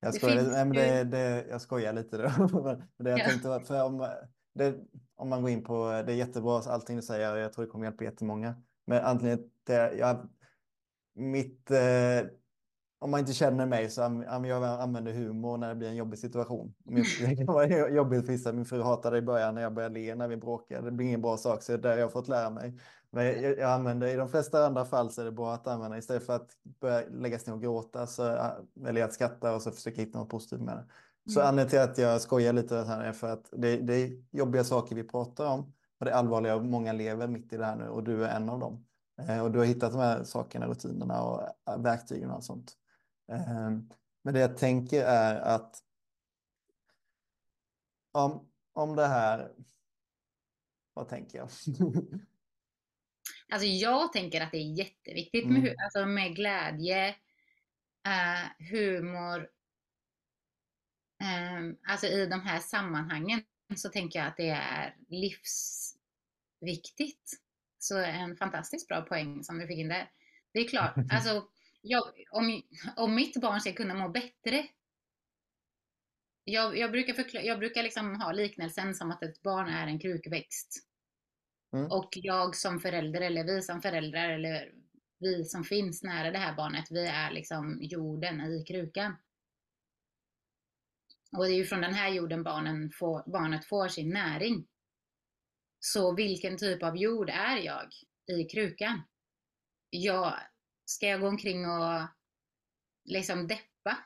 [0.00, 2.22] Jag skojar, det men det, det, jag skojar lite då.
[3.04, 3.24] det jag ja.
[3.24, 4.08] tänkte, för om,
[4.54, 4.74] det,
[5.16, 7.84] om man går in på, det är jättebra allting du säger, jag tror det kommer
[7.84, 8.54] hjälpa jättemånga.
[8.86, 10.28] Men antingen, det, jag,
[11.14, 12.26] mitt, eh,
[12.98, 16.74] om man inte känner mig så jag använder humor när det blir en jobbig situation.
[17.20, 18.52] Det kan vara jobbigt för vissa.
[18.52, 20.84] Min fru hatade i början när jag började le när vi bråkade.
[20.84, 22.74] Det blir ingen bra sak, så det det jag har fått lära mig.
[23.10, 25.98] Men jag, jag, använder i de flesta andra fall så är det bra att använda
[25.98, 28.22] istället för att börja lägga sig och gråta så
[28.74, 30.84] väljer jag att skratta och så försöka hitta något positivt med det.
[31.32, 31.48] Så mm.
[31.48, 34.96] anledningen till att jag skojar lite här är för att det, det är jobbiga saker
[34.96, 35.60] vi pratar om
[35.98, 38.36] och det är allvarliga och många lever mitt i det här nu och du är
[38.36, 38.86] en av dem.
[39.20, 42.72] Eh, och du har hittat de här sakerna, rutinerna och eh, verktygen och sånt.
[43.32, 43.70] Eh,
[44.22, 45.82] men det jag tänker är att
[48.12, 49.52] om, om det här,
[50.94, 51.48] vad tänker jag?
[53.52, 55.74] Alltså jag tänker att det är jätteviktigt med, mm.
[55.84, 57.16] alltså med glädje,
[58.06, 59.48] uh, humor.
[61.22, 63.42] Um, alltså i de här sammanhangen
[63.76, 67.32] så tänker jag att det är livsviktigt.
[67.78, 70.10] Så en fantastiskt bra poäng som du fick in där.
[70.52, 71.48] Det är klart, alltså
[71.82, 72.62] jag, om,
[72.96, 74.66] om mitt barn ska kunna må bättre.
[76.44, 79.98] Jag, jag brukar, förklara, jag brukar liksom ha liknelsen som att ett barn är en
[79.98, 80.87] krukväxt.
[81.72, 81.92] Mm.
[81.92, 84.72] Och jag som förälder eller vi som föräldrar eller
[85.18, 89.16] vi som finns nära det här barnet, vi är liksom jorden i krukan.
[91.36, 94.66] Och det är ju från den här jorden barnen får, barnet får sin näring.
[95.80, 97.92] Så vilken typ av jord är jag
[98.26, 99.02] i krukan?
[99.90, 100.34] Jag,
[100.84, 102.08] ska jag gå omkring och
[103.04, 103.98] liksom deppa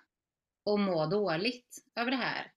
[0.65, 2.53] och må dåligt över det här?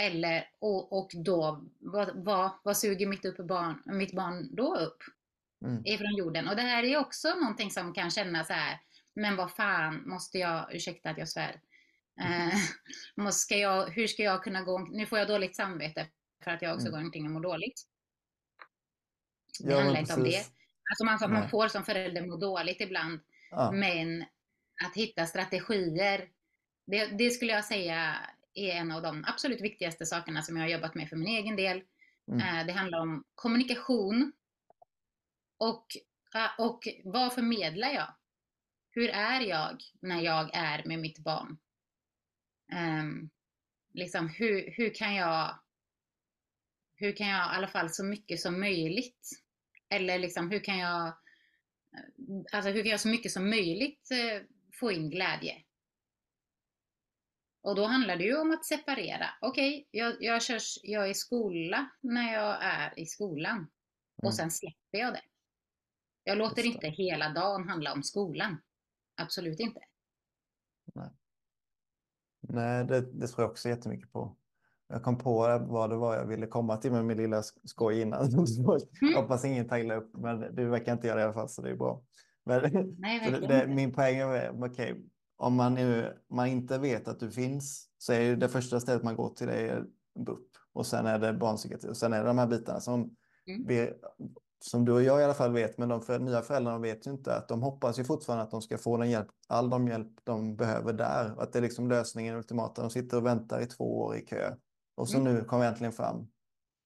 [0.00, 5.02] Eller, och, och då, vad, vad, vad suger mitt, upp barn, mitt barn då upp?
[5.64, 5.86] Mm.
[5.86, 6.48] Ifrån jorden.
[6.48, 8.80] Och det här är också någonting som kan kännas så här,
[9.14, 11.60] men vad fan måste jag, ursäkta att jag svär,
[12.20, 16.06] eh, ska jag, hur ska jag kunna gå, nu får jag dåligt samvete
[16.44, 16.98] för att jag också mm.
[16.98, 17.82] går omkring och mår dåligt.
[19.60, 20.44] Det ja, handlar inte om det.
[20.90, 23.20] Alltså man, man får som förälder må dåligt ibland,
[23.50, 23.72] ja.
[23.72, 24.24] men
[24.86, 26.28] att hitta strategier,
[26.86, 28.16] det, det, skulle jag säga
[28.58, 31.56] är en av de absolut viktigaste sakerna som jag har jobbat med för min egen
[31.56, 31.82] del.
[32.28, 32.40] Mm.
[32.40, 34.32] Eh, det handlar om kommunikation
[35.58, 35.86] och,
[36.58, 38.14] och vad förmedlar jag?
[38.90, 41.58] Hur är jag när jag är med mitt barn?
[42.72, 43.30] Um,
[43.94, 45.58] liksom hur, hur kan jag
[46.96, 49.30] hur kan jag i alla fall så mycket som möjligt
[49.88, 51.12] eller liksom hur kan jag
[52.52, 54.42] alltså hur kan jag så mycket som möjligt eh,
[54.80, 55.62] få in glädje?
[57.60, 59.26] Och då handlar det ju om att separera.
[59.40, 60.42] Okej, okay, jag, jag,
[60.82, 63.56] jag är i skola när jag är i skolan.
[63.56, 63.68] Mm.
[64.24, 65.22] Och sen släpper jag det.
[66.24, 68.56] Jag låter inte hela dagen handla om skolan.
[69.16, 69.80] Absolut inte.
[70.94, 71.10] Nej,
[72.40, 74.36] Nej det, det tror jag också jättemycket på.
[74.88, 78.28] Jag kom på vad det var jag ville komma till med min lilla skoj innan.
[79.02, 79.14] Mm.
[79.14, 81.70] Hoppas ingen illa upp, men du verkar inte göra det i alla fall, så det
[81.70, 82.02] är bra.
[82.44, 84.94] Men, Nej, det, det, min poäng är, okej, okay,
[85.38, 89.16] om man, nu, man inte vet att du finns så är det första stället man
[89.16, 89.84] går till är
[90.18, 93.00] BUP och sen är det barnpsykiatri och sen är det de här bitarna som
[93.46, 93.66] mm.
[93.66, 93.90] vi,
[94.60, 97.10] som du och jag i alla fall vet, men de för, nya föräldrarna vet ju
[97.10, 100.12] inte att de hoppas ju fortfarande att de ska få den hjälp, all de hjälp
[100.24, 101.34] de behöver där.
[101.38, 102.82] Att det är liksom lösningen ultimata.
[102.82, 104.54] De sitter och väntar i två år i kö
[104.96, 105.34] och så mm.
[105.34, 106.28] nu kommer vi äntligen fram.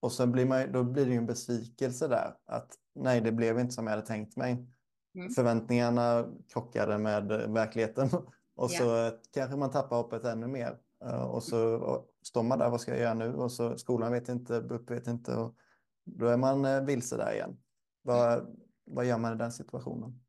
[0.00, 3.59] Och så blir man, då blir det ju en besvikelse där att nej, det blev
[3.59, 4.66] inte som jag hade tänkt mig.
[5.14, 5.30] Mm.
[5.30, 8.09] Förväntningarna krockade med verkligheten
[8.55, 9.14] och så yeah.
[9.32, 10.78] kanske man tappar hoppet ännu mer.
[11.05, 13.34] Uh, och så står man där, vad ska jag göra nu?
[13.34, 15.34] Och så skolan vet inte, BUP vet inte.
[15.34, 15.57] Och
[16.05, 17.61] då är man uh, vilse där igen.
[18.03, 20.22] Vad, vad gör man i den situationen?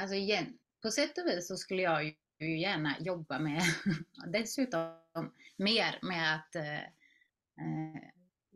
[0.00, 2.04] Alltså igen, på sätt och vis så skulle jag
[2.40, 3.62] ju gärna jobba med
[4.32, 4.92] dessutom
[5.56, 8.02] mer med att eh, eh,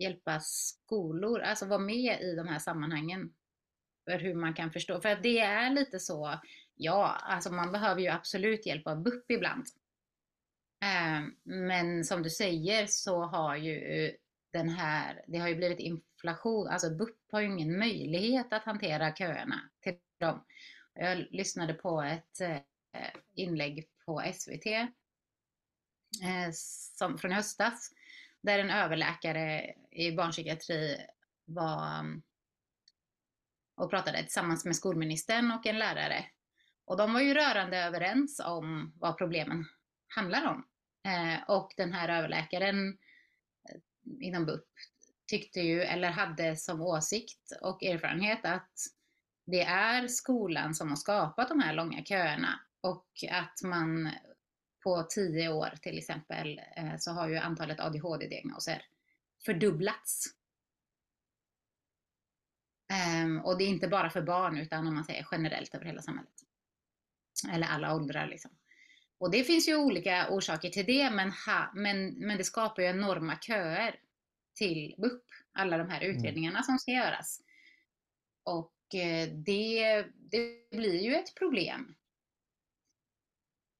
[0.02, 3.34] hjälpa skolor, alltså vara med i de här sammanhangen.
[4.04, 6.40] För hur man kan förstå, för att det är lite så,
[6.74, 9.66] ja, alltså man behöver ju absolut hjälp av BUP ibland.
[10.82, 14.12] Ehm, men som du säger så har ju eh,
[14.52, 19.14] den här, det har ju blivit inflation, alltså BUP har ju ingen möjlighet att hantera
[19.14, 20.44] köerna till dem.
[20.94, 22.58] Jag lyssnade på ett eh,
[23.34, 27.90] inlägg på SVT eh, som, från höstas
[28.42, 31.06] där en överläkare i barnpsykiatri
[31.44, 32.22] var um,
[33.76, 36.24] och pratade tillsammans med skolministern och en lärare.
[36.84, 39.64] Och de var ju rörande överens om vad problemen
[40.14, 40.66] handlar om.
[41.04, 43.80] Eh, och den här överläkaren eh,
[44.20, 44.68] inom BUP
[45.26, 48.72] tyckte ju, eller hade som åsikt och erfarenhet att
[49.46, 54.10] det är skolan som har skapat de här långa köerna och att man
[54.82, 58.82] på tio år till exempel eh, så har ju antalet ADHD-diagnoser
[59.44, 60.26] fördubblats.
[62.92, 66.02] Ehm, och det är inte bara för barn utan om man säger generellt över hela
[66.02, 66.32] samhället.
[67.52, 68.50] Eller alla åldrar liksom.
[69.18, 72.88] Och det finns ju olika orsaker till det, men, ha, men, men det skapar ju
[72.88, 74.00] enorma köer
[74.54, 75.22] till BUP,
[75.52, 76.16] alla de här mm.
[76.16, 76.64] utredningarna mm.
[76.64, 77.40] som ska göras.
[78.44, 81.94] Och eh, det, det blir ju ett problem.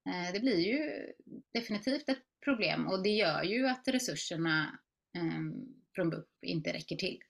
[0.07, 1.13] Eh, det blir ju
[1.55, 4.79] definitivt ett problem och det gör ju att resurserna
[5.17, 5.53] ehm,
[5.95, 7.23] från BUP inte räcker till.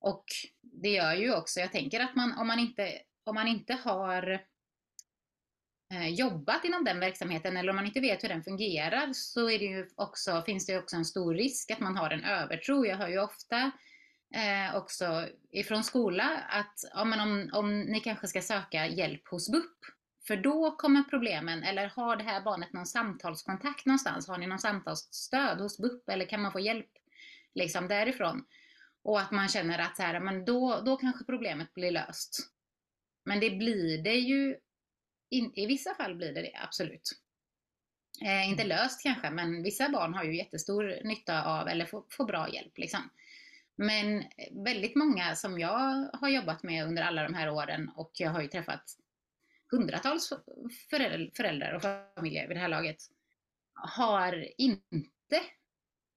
[0.00, 0.24] Och
[0.62, 4.46] det gör ju också, jag tänker att man, om, man inte, om man inte har
[5.92, 9.58] eh, jobbat inom den verksamheten eller om man inte vet hur den fungerar så är
[9.58, 12.86] det ju också, finns det också en stor risk att man har en övertro.
[12.86, 13.70] Jag hör ju ofta
[14.34, 19.50] eh, också ifrån skola att ja, men om, om ni kanske ska söka hjälp hos
[19.50, 19.95] BUP
[20.26, 24.28] för då kommer problemen, eller har det här barnet någon samtalskontakt någonstans?
[24.28, 26.90] Har ni någon samtalsstöd hos BUP eller kan man få hjälp
[27.54, 28.44] liksom därifrån?
[29.02, 32.38] Och att man känner att så här, men då, då kanske problemet blir löst.
[33.24, 34.56] Men det blir det ju
[35.30, 37.10] in, I vissa fall blir det det, absolut.
[38.22, 38.76] Eh, inte mm.
[38.76, 42.78] löst kanske, men vissa barn har ju jättestor nytta av, eller får, får bra hjälp.
[42.78, 43.10] Liksom.
[43.76, 44.24] Men
[44.64, 48.42] väldigt många som jag har jobbat med under alla de här åren och jag har
[48.42, 48.96] ju träffat
[49.70, 50.32] hundratals
[51.36, 51.82] föräldrar och
[52.14, 53.02] familjer vid det här laget
[53.74, 55.40] har inte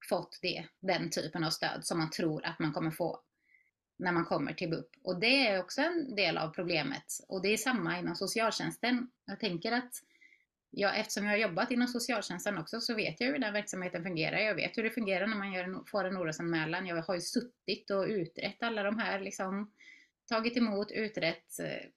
[0.09, 3.23] fått det, den typen av stöd som man tror att man kommer få
[3.99, 4.89] när man kommer till BUP.
[5.03, 7.05] Och det är också en del av problemet.
[7.27, 9.11] Och det är samma inom socialtjänsten.
[9.25, 9.93] Jag tänker att
[10.69, 14.37] ja, eftersom jag har jobbat inom socialtjänsten också så vet jag hur den verksamheten fungerar.
[14.37, 16.87] Jag vet hur det fungerar när man gör en, får en orosanmälan.
[16.87, 19.73] Jag har ju suttit och utrett alla de här, liksom,
[20.29, 21.89] tagit emot, utrett, eh,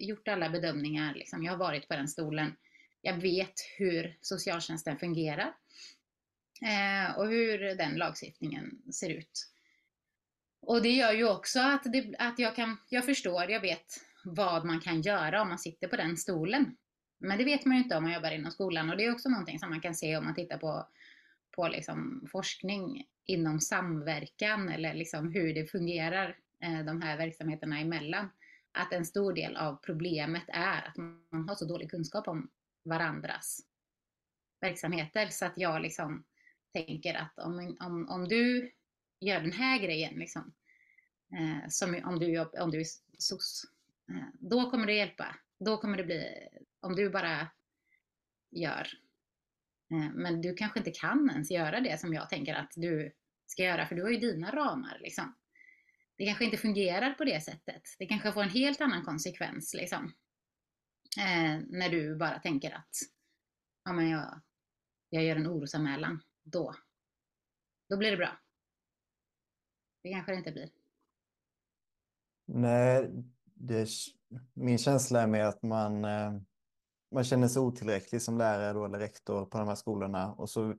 [0.00, 1.14] gjort alla bedömningar.
[1.14, 1.44] Liksom.
[1.44, 2.56] Jag har varit på den stolen.
[3.02, 5.54] Jag vet hur socialtjänsten fungerar
[6.62, 9.50] eh, och hur den lagstiftningen ser ut.
[10.62, 13.86] Och det gör ju också att, det, att jag, kan, jag förstår, jag vet
[14.24, 16.76] vad man kan göra om man sitter på den stolen.
[17.18, 19.28] Men det vet man ju inte om man jobbar inom skolan och det är också
[19.28, 20.88] någonting som man kan se om man tittar på,
[21.50, 28.30] på liksom forskning inom samverkan eller liksom hur det fungerar eh, de här verksamheterna emellan.
[28.72, 32.50] Att en stor del av problemet är att man har så dålig kunskap om
[32.84, 33.60] varandras
[34.60, 36.24] verksamheter så att jag liksom
[36.72, 38.72] tänker att om, om, om du
[39.20, 40.52] gör den här grejen, liksom,
[41.32, 42.86] eh, som om du, om du är
[43.18, 43.64] SOS,
[44.10, 45.36] eh, då kommer det hjälpa.
[45.58, 46.48] Då kommer det bli,
[46.80, 47.48] om du bara
[48.50, 48.88] gör.
[49.90, 53.12] Eh, men du kanske inte kan ens göra det som jag tänker att du
[53.46, 54.98] ska göra, för du har ju dina ramar.
[55.00, 55.34] Liksom.
[56.20, 57.82] Det kanske inte fungerar på det sättet.
[57.98, 59.74] Det kanske får en helt annan konsekvens.
[59.74, 60.04] Liksom.
[61.18, 62.96] Eh, när du bara tänker att
[63.84, 64.40] ja, men jag,
[65.10, 66.74] jag gör en orosanmälan, då,
[67.88, 68.40] då blir det bra.
[70.02, 70.70] Det kanske det inte blir.
[72.46, 73.10] Nej,
[73.44, 73.88] det,
[74.54, 76.32] min känsla är med att man, eh,
[77.14, 80.32] man känner sig otillräcklig som lärare då, eller rektor på de här skolorna.
[80.32, 80.76] Och så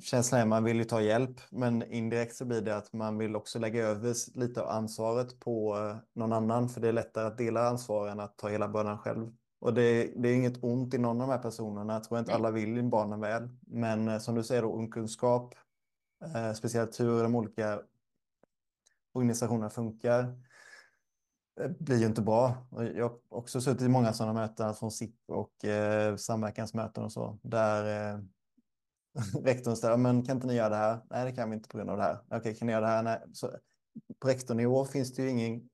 [0.00, 3.18] känslan är att man vill ju ta hjälp, men indirekt så blir det att man
[3.18, 7.26] vill också lägga över lite av ansvaret på eh, någon annan, för det är lättare
[7.26, 9.32] att dela ansvar än att ta hela bördan själv.
[9.60, 11.92] Och det, det är inget ont i någon av de här personerna.
[11.92, 13.48] Jag tror inte alla vill barnen väl.
[13.60, 15.54] Men eh, som du säger, då, okunskap
[16.34, 17.82] eh, speciellt hur de olika
[19.12, 20.38] organisationerna funkar
[21.60, 22.54] eh, blir ju inte bra.
[22.94, 27.38] Jag har också suttit i många sådana möten från SIP och eh, samverkansmöten och så
[27.42, 28.20] där eh,
[29.44, 31.00] rektorn ställer, men kan inte ni göra det här?
[31.10, 32.18] Nej, det kan vi inte på grund av det här.
[32.30, 33.02] Okej, kan ni göra det här?
[33.02, 33.20] Nej.
[33.32, 33.50] Så,
[34.20, 35.68] på rektornivå finns det ju ingen,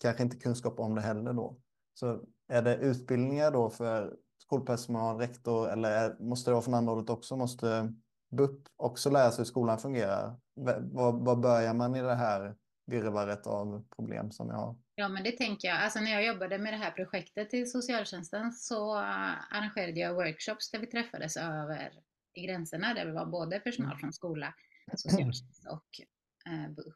[0.00, 1.56] kanske inte kunskap om det heller då.
[1.94, 6.92] Så är det utbildningar då för skolpersonal, rektor eller är, måste det vara från andra
[6.92, 7.36] hållet också?
[7.36, 7.94] Måste
[8.30, 10.36] BUP också lära sig hur skolan fungerar?
[10.54, 14.76] Var, börjar man i det här virrvarret av problem som jag har?
[14.94, 15.82] Ja, men det tänker jag.
[15.82, 20.70] Alltså när jag jobbade med det här projektet i socialtjänsten så eh, arrangerade jag workshops
[20.70, 21.92] där vi träffades över
[22.34, 24.54] i gränserna, där vi var både personal från skola,
[24.94, 26.00] socialtjänst och
[26.52, 26.94] eh, BUP.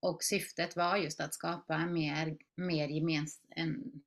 [0.00, 4.02] Och syftet var just att skapa mer, mer gemens, en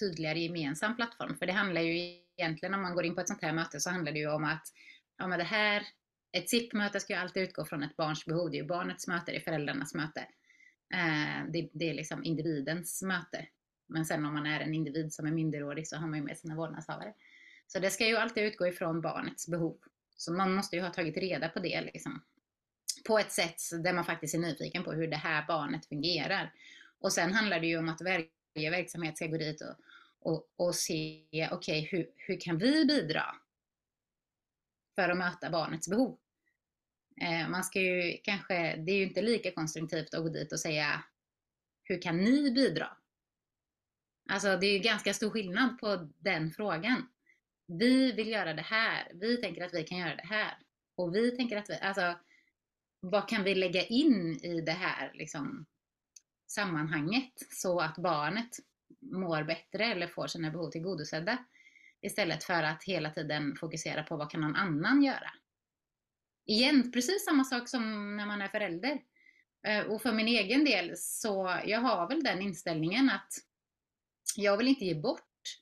[0.00, 1.36] tydligare gemensam plattform.
[1.36, 3.90] För det handlar ju egentligen om man går in på ett sånt här möte så
[3.90, 4.66] handlar det ju om att
[5.16, 5.86] ja, men det här,
[6.32, 8.50] ett SIP-möte ska ju alltid utgå från ett barns behov.
[8.50, 10.20] Det är ju barnets möte, det är föräldrarnas möte.
[10.94, 13.46] Eh, det, det, är liksom individens möte.
[13.86, 16.38] Men sen om man är en individ som är minderårig så har man ju med
[16.38, 17.14] sina vårdnadshavare.
[17.72, 19.78] Så det ska ju alltid utgå ifrån barnets behov.
[20.16, 22.22] Så man måste ju ha tagit reda på det liksom.
[23.06, 26.52] På ett sätt där man faktiskt är nyfiken på hur det här barnet fungerar.
[27.00, 29.76] Och sen handlar det ju om att varje verksamhet ska gå dit och
[30.24, 33.24] och, och se, okej, okay, hur, hur kan vi bidra
[34.94, 36.18] för att möta barnets behov?
[37.20, 40.60] Eh, man ska ju kanske, det är ju inte lika konstruktivt att gå dit och
[40.60, 41.04] säga,
[41.84, 42.96] hur kan ni bidra?
[44.28, 47.08] Alltså det är ju ganska stor skillnad på den frågan.
[47.78, 50.58] Vi vill göra det här, vi tänker att vi kan göra det här.
[50.96, 52.18] Och vi tänker att vi, alltså
[53.00, 55.66] vad kan vi lägga in i det här liksom,
[56.46, 58.56] sammanhanget så att barnet
[59.00, 61.44] mår bättre eller får sina behov tillgodosedda.
[62.00, 65.30] Istället för att hela tiden fokusera på vad kan någon annan göra.
[66.46, 69.02] Igen, precis samma sak som när man är förälder.
[69.66, 73.32] Eh, och för min egen del så jag har väl den inställningen att
[74.36, 75.58] jag vill inte ge bort,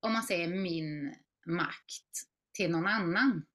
[0.00, 1.14] om man säger min
[1.46, 3.46] makt till någon annan.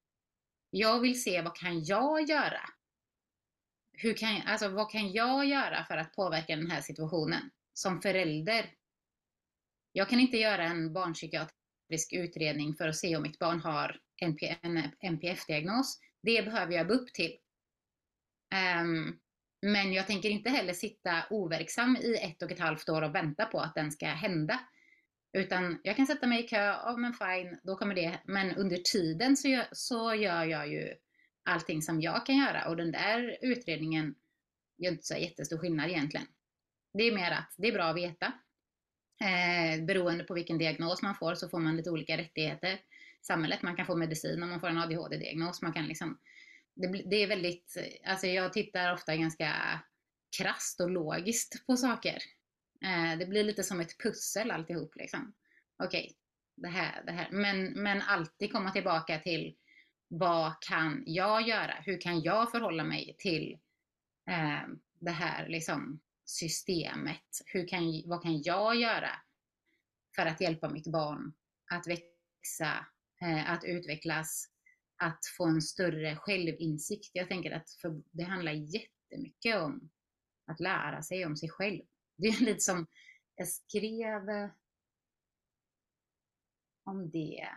[0.70, 2.70] Jag vill se vad kan jag göra?
[3.94, 8.74] Hur kan, alltså, vad kan jag göra för att påverka den här situationen som förälder?
[9.92, 14.92] Jag kan inte göra en barnpsykiatrisk utredning för att se om mitt barn har en
[15.00, 16.00] NPF-diagnos.
[16.22, 17.38] Det behöver jag upp till.
[18.82, 19.20] Um,
[19.62, 23.46] men jag tänker inte heller sitta overksam i ett och ett halvt år och vänta
[23.46, 24.60] på att den ska hända.
[25.36, 28.20] Utan jag kan sätta mig i kö, oh, men fine, då kommer det.
[28.26, 30.94] Men under tiden så gör, så gör jag ju
[31.46, 34.16] allting som jag kan göra och den där utredningen
[34.78, 36.28] gör inte så jättestor skillnad egentligen.
[36.94, 38.26] Det är mer att det är bra att veta.
[39.22, 42.80] Eh, beroende på vilken diagnos man får så får man lite olika rättigheter i
[43.22, 43.62] samhället.
[43.62, 45.62] Man kan få medicin om man får en ADHD-diagnos.
[45.62, 46.20] Man kan liksom,
[46.76, 49.80] det, det, är väldigt, alltså jag tittar ofta ganska
[50.38, 52.18] krast och logiskt på saker.
[52.86, 55.34] Eh, det blir lite som ett pussel alltihop liksom.
[55.84, 56.16] Okej, okay,
[56.56, 57.32] det här, det här.
[57.32, 59.56] Men, men alltid komma tillbaka till
[60.08, 61.74] vad kan jag göra?
[61.86, 63.60] Hur kan jag förhålla mig till
[64.30, 64.68] eh,
[65.00, 67.28] det här liksom, systemet?
[67.46, 69.12] Hur kan, vad kan jag göra
[70.16, 71.34] för att hjälpa mitt barn
[71.72, 72.86] att växa,
[73.22, 74.50] eh, att utvecklas,
[74.98, 77.12] att få en större självinsikt?
[77.14, 77.68] Jag tänker att
[78.12, 79.90] det handlar jättemycket om
[80.48, 81.82] att lära sig om sig själv.
[82.18, 82.88] Det är lite som
[83.36, 84.50] jag skrev eh,
[86.84, 87.50] om det.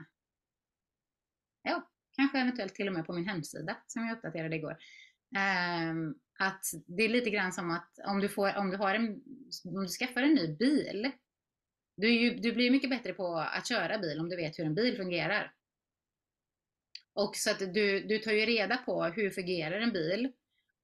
[1.63, 4.77] Ja, kanske eventuellt till och med på min hemsida som jag uppdaterade igår.
[5.91, 9.23] Um, att det är lite grann som att om du, får, om du, har en,
[9.65, 11.11] om du skaffar en ny bil,
[11.97, 14.75] du, ju, du blir mycket bättre på att köra bil om du vet hur en
[14.75, 15.55] bil fungerar.
[17.13, 20.33] Och så att du, du tar ju reda på hur fungerar en bil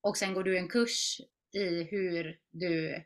[0.01, 1.21] och sen går du en kurs
[1.53, 3.05] i hur du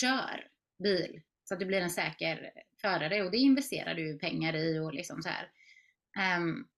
[0.00, 0.48] kör
[0.82, 4.94] bil så att du blir en säker förare och det investerar du pengar i och
[4.94, 5.50] liksom så här.
[6.38, 6.68] Um,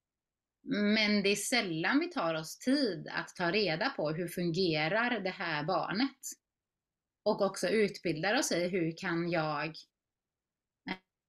[0.94, 5.30] men det är sällan vi tar oss tid att ta reda på hur fungerar det
[5.30, 6.18] här barnet?
[7.24, 9.66] Och också utbildar oss i hur kan jag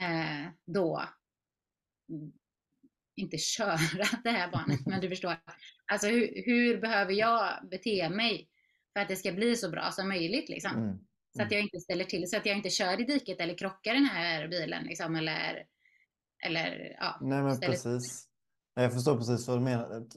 [0.01, 1.03] eh, då
[3.15, 3.77] inte köra
[4.23, 5.35] det här barnet, men du förstår.
[5.85, 8.49] Alltså hur, hur, behöver jag bete mig
[8.93, 10.71] för att det ska bli så bra som möjligt liksom?
[10.71, 11.06] Mm.
[11.37, 11.45] Mm.
[11.45, 13.93] Så att jag inte ställer till, så att jag inte kör i diket eller krockar
[13.93, 15.65] den här bilen liksom, eller,
[16.45, 17.17] eller ja.
[17.21, 18.27] Nej men precis.
[18.75, 20.07] Jag förstår precis vad du menar.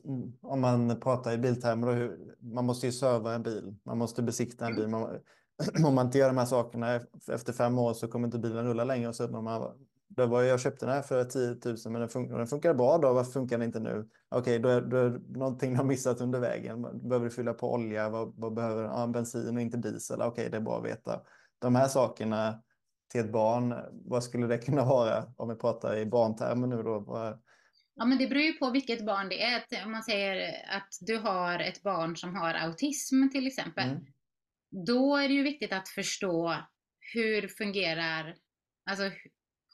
[0.42, 2.16] Om man pratar i biltermer,
[2.54, 4.88] man måste ju serva en bil, man måste besikta en bil.
[4.88, 5.20] Man,
[5.86, 7.00] om man inte gör de här sakerna
[7.32, 9.08] efter fem år så kommer inte bilen rulla längre.
[9.08, 9.78] Och så man,
[10.16, 12.98] det var, jag köpte den här för 10 000 men den, fun den funkar bra
[12.98, 13.12] då.
[13.12, 14.08] Varför funkar den inte nu?
[14.28, 16.82] Okej, okay, då, är, då är det någonting de har missat under vägen.
[16.82, 18.08] Behöver du fylla på olja?
[18.08, 20.20] Vad, vad behöver ja, bensin och inte diesel?
[20.20, 21.20] Okej, okay, det är bra att veta.
[21.58, 22.62] De här sakerna
[23.10, 27.04] till ett barn, vad skulle det kunna vara om vi pratar i barntermer nu då?
[27.94, 29.62] Ja, men det beror ju på vilket barn det är.
[29.84, 33.88] Om man säger att du har ett barn som har autism till exempel.
[33.88, 34.04] Mm.
[34.86, 36.56] Då är det ju viktigt att förstå
[37.14, 38.36] hur fungerar,
[38.90, 39.10] alltså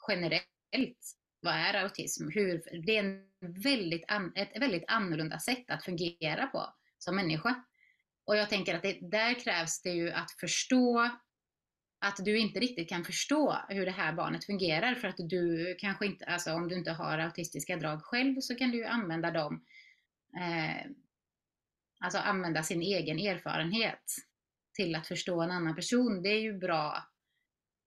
[0.07, 2.29] generellt, vad är autism?
[2.29, 3.23] Hur, det är en
[3.63, 7.63] väldigt an, ett väldigt annorlunda sätt att fungera på som människa.
[8.25, 11.09] Och jag tänker att det, där krävs det ju att förstå
[11.99, 16.05] att du inte riktigt kan förstå hur det här barnet fungerar för att du kanske
[16.05, 19.65] inte, alltså om du inte har autistiska drag själv så kan du använda dem,
[20.39, 20.91] eh,
[21.99, 24.15] alltså använda sin egen erfarenhet
[24.73, 26.21] till att förstå en annan person.
[26.21, 27.03] Det är ju bra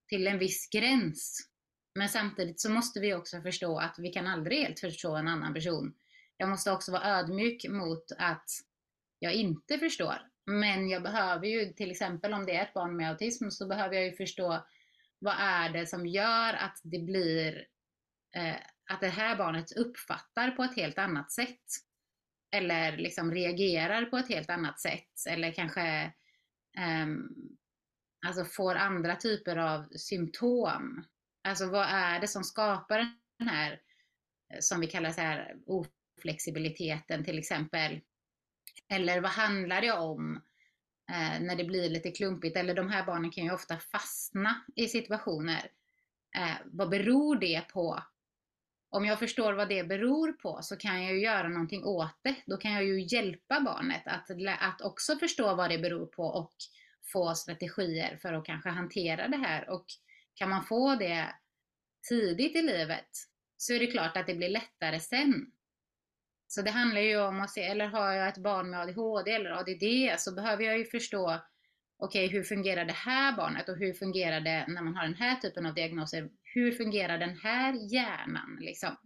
[0.07, 1.50] till en viss gräns.
[1.95, 5.53] Men samtidigt så måste vi också förstå att vi kan aldrig helt förstå en annan
[5.53, 5.93] person.
[6.37, 8.49] Jag måste också vara ödmjuk mot att
[9.19, 10.21] jag inte förstår.
[10.45, 13.95] Men jag behöver ju till exempel om det är ett barn med autism så behöver
[13.95, 14.65] jag ju förstå
[15.19, 17.67] vad är det som gör att det blir
[18.35, 18.55] eh,
[18.91, 21.65] att det här barnet uppfattar på ett helt annat sätt.
[22.55, 25.27] Eller liksom reagerar på ett helt annat sätt.
[25.29, 26.13] Eller kanske
[26.77, 27.07] eh,
[28.27, 31.05] alltså får andra typer av symptom.
[31.43, 32.97] Alltså vad är det som skapar
[33.39, 33.71] den här,
[34.53, 37.99] eh, som vi kallar så här, oflexibiliteten till exempel.
[38.87, 40.35] Eller vad handlar det om
[41.11, 42.57] eh, när det blir lite klumpigt?
[42.57, 45.71] Eller de här barnen kan ju ofta fastna i situationer.
[46.35, 48.03] Eh, vad beror det på?
[48.89, 52.35] Om jag förstår vad det beror på så kan jag ju göra någonting åt det.
[52.45, 56.53] Då kan jag ju hjälpa barnet att, att också förstå vad det beror på och
[57.03, 59.69] få strategier för att kanske hantera det här.
[59.69, 59.85] Och
[60.41, 61.35] kan man få det
[62.09, 63.09] tidigt i livet
[63.57, 65.51] så är det klart att det blir lättare sen.
[66.47, 69.51] Så det handlar ju om att se, eller har jag ett barn med ADHD eller
[69.51, 71.39] ADD så behöver jag ju förstå,
[71.97, 75.15] okej okay, hur fungerar det här barnet och hur fungerar det när man har den
[75.15, 76.29] här typen av diagnoser?
[76.43, 78.97] Hur fungerar den här hjärnan liksom?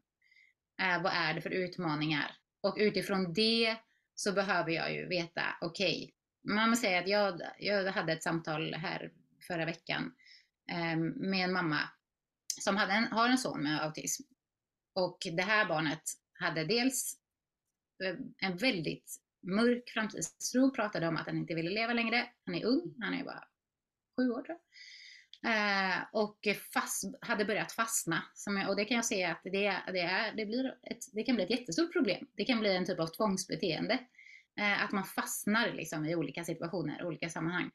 [0.81, 2.31] Eh, vad är det för utmaningar?
[2.61, 3.77] Och utifrån det
[4.15, 6.13] så behöver jag ju veta, okej,
[6.43, 9.11] okay, man säger att jag, jag hade ett samtal här
[9.47, 10.11] förra veckan
[10.67, 11.79] Ehm, med en mamma
[12.61, 14.23] som hade en, har en son med autism.
[14.95, 16.01] Och det här barnet
[16.33, 17.17] hade dels
[18.03, 22.29] eh, en väldigt mörk framtidstro, pratade om att han inte ville leva längre.
[22.45, 23.43] Han är ung, han är bara
[24.17, 24.65] sju år tror jag.
[25.45, 28.23] Eh, och fast, hade börjat fastna.
[28.33, 31.35] Som, och det kan jag säga att det, det, är, det, blir ett, det kan
[31.35, 32.27] bli ett jättestort problem.
[32.33, 33.99] Det kan bli en typ av tvångsbeteende.
[34.59, 37.71] Eh, att man fastnar liksom i olika situationer, olika sammanhang.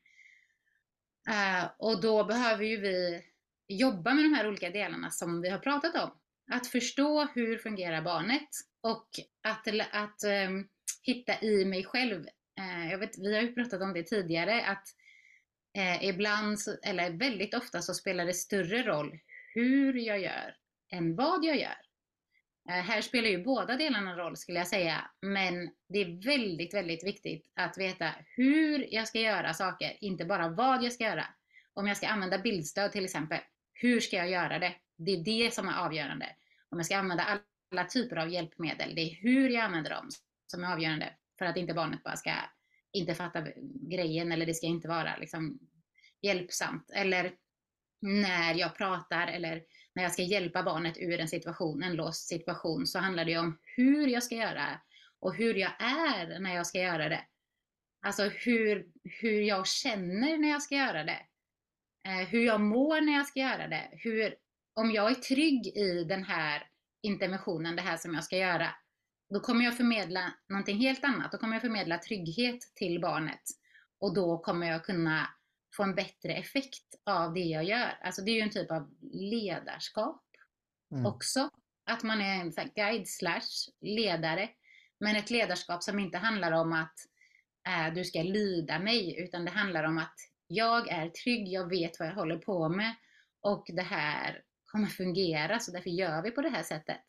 [1.30, 3.22] Eh, och då behöver ju vi
[3.68, 6.10] jobba med de här olika delarna som vi har pratat om.
[6.52, 8.48] Att förstå hur fungerar barnet
[8.80, 9.08] och
[9.42, 10.68] att, att um,
[11.02, 12.20] hitta i mig själv.
[12.60, 14.84] Uh, jag vet, vi har ju pratat om det tidigare, att
[15.78, 19.18] uh, ibland, eller väldigt ofta, så spelar det större roll
[19.54, 20.54] hur jag gör
[20.92, 21.89] än vad jag gör.
[22.70, 27.04] Eh, här spelar ju båda delarna roll skulle jag säga, men det är väldigt, väldigt
[27.04, 31.26] viktigt att veta hur jag ska göra saker, inte bara vad jag ska göra.
[31.74, 33.38] Om jag ska använda bildstöd till exempel,
[33.72, 34.74] hur ska jag göra det?
[34.96, 36.26] Det är det som är avgörande.
[36.68, 37.40] Om jag ska använda
[37.72, 40.08] alla typer av hjälpmedel, det är hur jag använder dem
[40.46, 42.32] som är avgörande för att inte barnet bara ska
[42.92, 43.46] inte fatta
[43.90, 45.58] grejen eller det ska inte vara liksom
[46.22, 46.90] hjälpsamt.
[46.90, 47.32] Eller
[48.00, 49.62] när jag pratar eller
[50.00, 53.58] när jag ska hjälpa barnet ur en situation, en låst situation, så handlar det om
[53.76, 54.80] hur jag ska göra
[55.20, 57.24] och hur jag är när jag ska göra det.
[58.06, 61.18] Alltså hur, hur jag känner när jag ska göra det.
[62.06, 63.88] Eh, hur jag mår när jag ska göra det.
[63.92, 64.34] Hur,
[64.74, 66.66] om jag är trygg i den här
[67.02, 68.68] interventionen, det här som jag ska göra,
[69.34, 71.32] då kommer jag förmedla någonting helt annat.
[71.32, 73.42] Då kommer jag förmedla trygghet till barnet.
[74.00, 75.28] Och då kommer jag kunna
[75.76, 77.98] få en bättre effekt av det jag gör.
[78.02, 80.24] Alltså det är ju en typ av ledarskap
[80.92, 81.06] mm.
[81.06, 81.50] också.
[81.84, 84.50] Att man är en guide slash ledare.
[85.00, 86.94] Men ett ledarskap som inte handlar om att
[87.68, 90.14] äh, du ska lyda mig, utan det handlar om att
[90.46, 92.94] jag är trygg, jag vet vad jag håller på med
[93.40, 97.04] och det här kommer fungera, så därför gör vi på det här sättet.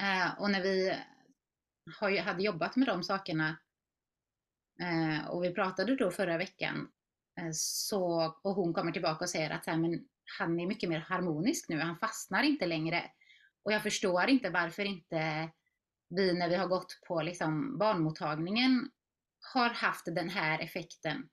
[0.00, 3.56] Eh, och när vi hade jobbat med de sakerna
[4.80, 6.88] eh, och vi pratade då förra veckan
[7.40, 10.08] eh, så, och hon kommer tillbaka och säger att här, men
[10.38, 13.10] han är mycket mer harmonisk nu, han fastnar inte längre.
[13.62, 15.50] Och jag förstår inte varför inte
[16.08, 18.90] vi när vi har gått på liksom barnmottagningen
[19.54, 21.28] har haft den här effekten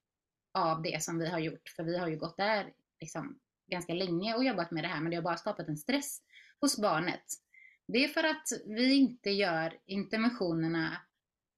[0.54, 1.70] av det som vi har gjort.
[1.76, 3.40] För vi har ju gått där liksom
[3.72, 6.22] ganska länge och jobbat med det här, men det har bara skapat en stress
[6.62, 7.24] hos barnet.
[7.88, 10.98] Det är för att vi inte gör interventionerna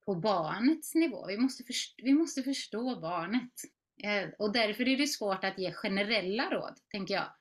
[0.06, 1.28] på barnets nivå.
[1.28, 3.52] Vi måste, förstå, vi måste förstå barnet.
[4.04, 7.34] Eh, och därför är det svårt att ge generella råd, tänker jag.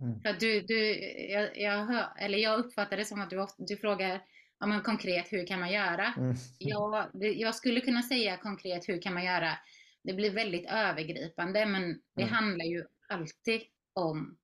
[0.00, 0.20] Mm.
[0.20, 0.94] För du, du,
[1.30, 4.22] jag, jag, hör, eller jag uppfattar det som att du, du frågar
[4.60, 6.14] ja, men konkret, hur kan man göra?
[6.16, 6.36] Mm.
[6.58, 9.58] Jag, jag skulle kunna säga konkret, hur kan man göra?
[10.02, 12.34] Det blir väldigt övergripande, men det mm.
[12.34, 13.60] handlar ju alltid
[13.92, 14.36] om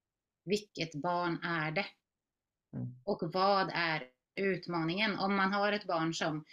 [0.45, 1.87] vilket barn är det?
[2.77, 2.95] Mm.
[3.05, 4.05] Och vad är
[4.37, 5.19] utmaningen?
[5.19, 6.45] Om man har ett barn som,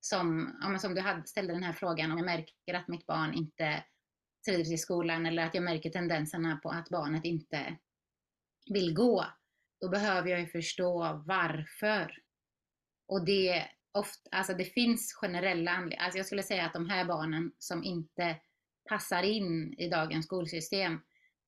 [0.00, 3.34] som, ja, som du hade, ställde den här frågan, om jag märker att mitt barn
[3.34, 3.84] inte
[4.48, 7.76] trivs i skolan eller att jag märker tendenserna på att barnet inte
[8.70, 9.26] vill gå,
[9.80, 12.18] då behöver jag ju förstå varför.
[13.08, 16.04] Och det, ofta, alltså det finns generella anledningar.
[16.04, 18.36] Alltså jag skulle säga att de här barnen som inte
[18.88, 21.00] passar in i dagens skolsystem,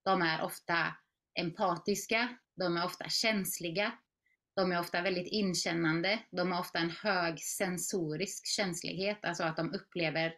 [0.04, 0.96] de är ofta
[1.40, 3.92] empatiska, de är ofta känsliga,
[4.54, 9.74] de är ofta väldigt inkännande, de har ofta en hög sensorisk känslighet, alltså att de
[9.74, 10.36] upplever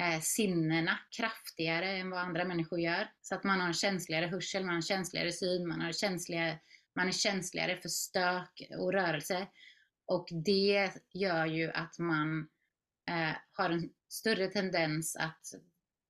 [0.00, 3.12] eh, sinnena kraftigare än vad andra människor gör.
[3.22, 6.58] Så att man har en känsligare hörsel, man har en känsligare syn, man, har känsligare,
[6.94, 9.46] man är känsligare för stök och rörelse.
[10.06, 12.48] Och det gör ju att man
[13.10, 15.46] eh, har en större tendens att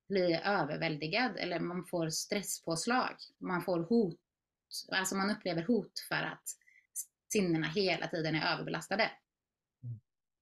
[0.09, 3.15] bli överväldigad eller man får stresspåslag.
[3.37, 4.19] Man får hot,
[4.91, 6.43] alltså man upplever hot för att
[7.31, 9.11] sinnena hela tiden är överbelastade.
[9.83, 9.99] Mm.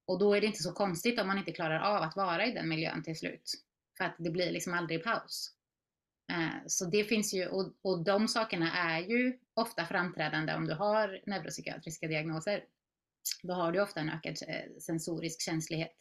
[0.07, 2.51] Och då är det inte så konstigt om man inte klarar av att vara i
[2.51, 3.53] den miljön till slut.
[3.97, 5.53] För att det blir liksom aldrig paus.
[6.31, 10.73] Eh, så det finns ju, och, och de sakerna är ju ofta framträdande om du
[10.73, 12.63] har neuropsykiatriska diagnoser.
[13.43, 15.93] Då har du ofta en ökad eh, sensorisk känslighet.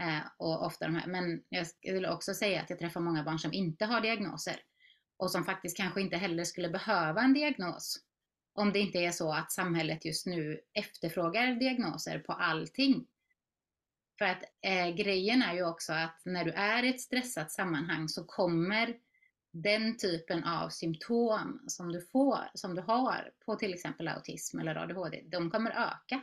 [0.00, 1.06] Eh, och ofta de här.
[1.06, 4.62] Men jag skulle också säga att jag träffar många barn som inte har diagnoser
[5.16, 8.07] och som faktiskt kanske inte heller skulle behöva en diagnos
[8.58, 13.06] om det inte är så att samhället just nu efterfrågar diagnoser på allting.
[14.18, 18.08] För att eh, grejen är ju också att när du är i ett stressat sammanhang
[18.08, 18.96] så kommer
[19.52, 24.74] den typen av symptom som du får, som du har på till exempel autism eller
[24.74, 26.22] ADHD, de kommer öka.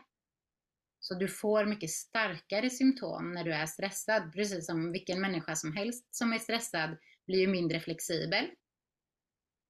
[1.00, 5.74] Så du får mycket starkare symptom när du är stressad, precis som vilken människa som
[5.76, 8.46] helst som är stressad blir mindre flexibel.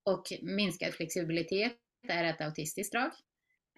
[0.04, 3.12] Och minskad flexibilitet är ett autistiskt drag.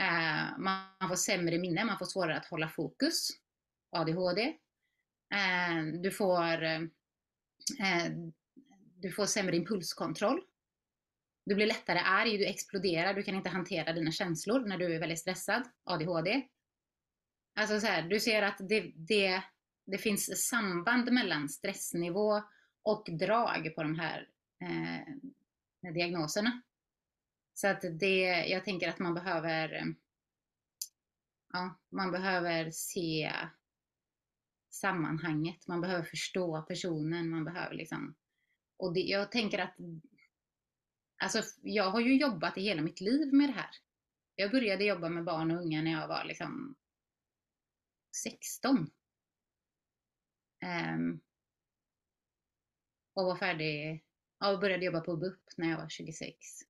[0.01, 3.29] Eh, man får sämre minne, man får svårare att hålla fokus,
[3.89, 4.41] ADHD.
[5.33, 6.81] Eh, du får, eh,
[8.95, 10.41] du får sämre impulskontroll.
[11.45, 14.99] Du blir lättare arg, du exploderar, du kan inte hantera dina känslor när du är
[14.99, 16.47] väldigt stressad, ADHD.
[17.55, 19.43] Alltså så här, du ser att det, det,
[19.85, 22.43] det finns samband mellan stressnivå
[22.83, 24.29] och drag på de här
[24.61, 26.61] eh, diagnoserna.
[27.57, 29.95] Så att det, jag tänker att man behöver,
[31.53, 33.33] ja, man behöver se
[34.69, 38.15] sammanhanget, man behöver förstå personen, man behöver liksom,
[38.77, 39.75] och det, jag tänker att,
[41.23, 43.69] alltså jag har ju jobbat i hela mitt liv med det här.
[44.35, 46.75] Jag började jobba med barn och unga när jag var liksom
[48.23, 48.77] 16.
[48.77, 48.89] Um,
[50.61, 51.19] ehm,
[53.13, 54.03] och var färdig,
[54.39, 56.66] ja, och började jobba på BUP när jag var 26.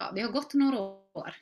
[0.00, 1.34] Ja, det har gått några år.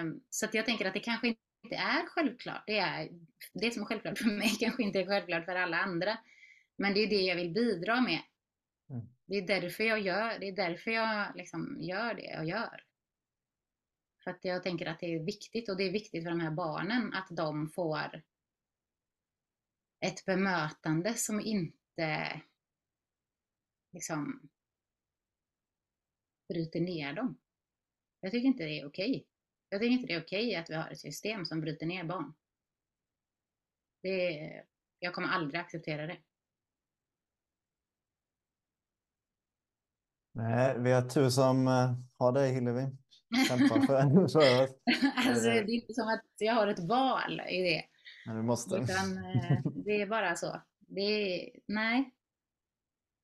[0.00, 2.62] Um, så jag tänker att det kanske inte är självklart.
[2.66, 3.08] Det, är,
[3.52, 6.18] det som är självklart för mig kanske inte är självklart för alla andra.
[6.76, 8.20] Men det är det jag vill bidra med.
[8.90, 9.06] Mm.
[9.26, 12.84] Det är därför jag gör det, är därför jag liksom gör det jag gör.
[14.24, 16.50] För att jag tänker att det är viktigt och det är viktigt för de här
[16.50, 18.22] barnen att de får
[20.00, 22.40] ett bemötande som inte
[23.92, 24.48] liksom
[26.48, 27.38] bryter ner dem.
[28.26, 29.26] Jag tycker inte det är okej.
[29.68, 32.34] Jag tycker inte det är okej att vi har ett system som bryter ner barn.
[34.02, 34.64] Det är,
[34.98, 36.18] jag kommer aldrig acceptera det.
[40.32, 42.86] Nej, vi har tur som eh, har dig Hillevi.
[43.48, 44.36] Kämpar för, för oss.
[45.16, 47.84] alltså, det är inte som att jag har ett val i det.
[48.26, 48.76] Men du måste.
[48.76, 50.62] Utan eh, det är bara så.
[50.78, 52.14] Det är, nej,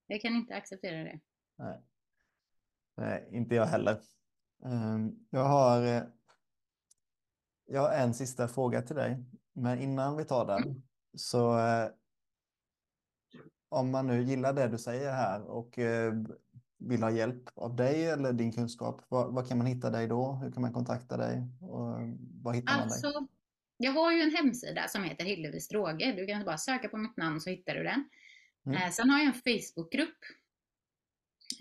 [0.07, 1.19] jag kan inte acceptera det.
[1.57, 1.81] Nej,
[2.97, 4.01] nej inte jag heller.
[4.65, 6.03] Ehm, jag har, eh,
[7.65, 9.23] jag har en sista fråga till dig.
[9.53, 10.83] Men innan vi tar den
[11.17, 11.59] så
[13.69, 15.79] om man nu gillar det du säger här och
[16.77, 20.31] vill ha hjälp av dig eller din kunskap, var, var, kan man hitta dig då?
[20.31, 21.47] Hur kan man kontakta dig?
[21.61, 21.87] Och
[22.43, 23.27] var hittar alltså, man dig?
[23.77, 26.15] Jag har ju en hemsida som heter Hillevis Droger.
[26.15, 28.09] Du kan bara söka på mitt namn så hittar du den.
[28.65, 28.81] Mm.
[28.81, 30.17] Eh, sen har jag en Facebookgrupp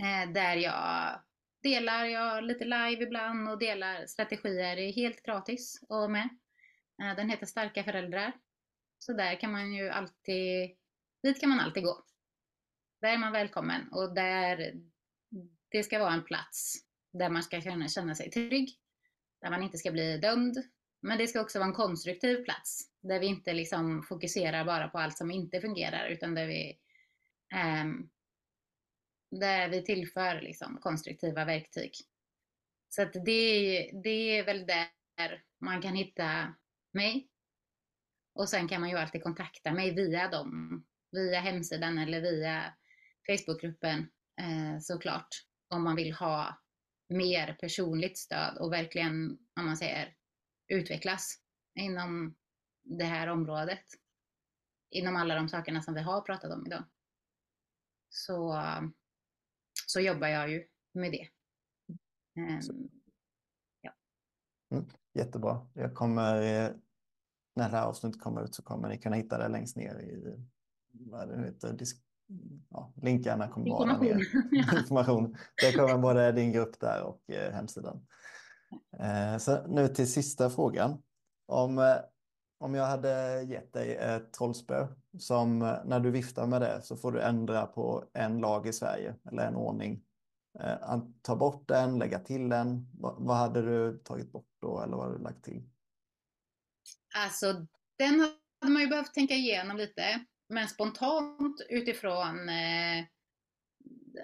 [0.01, 1.21] eh, där jag
[1.63, 6.29] delar jag lite live ibland och delar strategier helt gratis och med.
[7.03, 8.33] Eh, den heter Starka föräldrar.
[8.99, 10.77] Så där kan man ju alltid,
[11.23, 12.05] dit kan man alltid gå.
[13.01, 14.75] Där är man välkommen och där
[15.69, 16.75] det ska vara en plats
[17.13, 18.71] där man ska kunna känna sig trygg,
[19.41, 20.57] där man inte ska bli dömd.
[21.01, 24.99] Men det ska också vara en konstruktiv plats där vi inte liksom fokuserar bara på
[24.99, 26.79] allt som inte fungerar utan där vi,
[27.55, 27.85] eh,
[29.41, 31.93] där vi tillför liksom konstruktiva verktyg.
[32.89, 36.55] Så att det, det är väl där man kan hitta
[36.93, 37.29] mig.
[38.35, 42.75] Och sen kan man ju alltid kontakta mig via dem, via hemsidan eller via
[43.27, 43.99] Facebookgruppen
[44.41, 45.29] eh, såklart
[45.69, 46.63] om man vill ha
[47.09, 50.15] mer personligt stöd och verkligen, om man säger,
[50.69, 51.39] utvecklas
[51.75, 52.35] inom
[52.83, 53.85] det här området.
[54.91, 56.85] Inom alla de sakerna som vi har pratat om idag.
[58.09, 58.63] Så,
[59.93, 61.29] så jobbar jag ju med det.
[62.41, 62.91] Um,
[63.81, 63.93] ja.
[64.71, 65.67] Mm, jättebra.
[65.75, 66.35] Jag kommer,
[67.57, 70.37] när det här avsnittet kommer ut så kommer ni kunna hitta det längst ner i
[70.93, 72.03] vad det heter, disk,
[72.71, 74.21] ja, länkarna kommer vara ner.
[74.79, 75.37] Information.
[75.57, 78.07] Det kommer både din grupp där och eh, hemsidan.
[78.99, 81.03] Eh, så nu till sista frågan.
[81.47, 81.97] Om, eh,
[82.59, 84.87] om jag hade gett dig ett trollspö
[85.19, 88.73] som eh, när du viftar med det så får du ändra på en lag i
[88.73, 90.03] Sverige eller en ordning.
[90.61, 92.89] Eh, ta bort den, lägga till den.
[93.01, 95.63] Va, vad hade du tagit bort då eller vad hade du lagt till?
[97.17, 97.67] Alltså
[97.99, 98.21] den
[98.61, 100.25] hade man ju behövt tänka igenom lite.
[100.49, 103.05] Men spontant utifrån eh,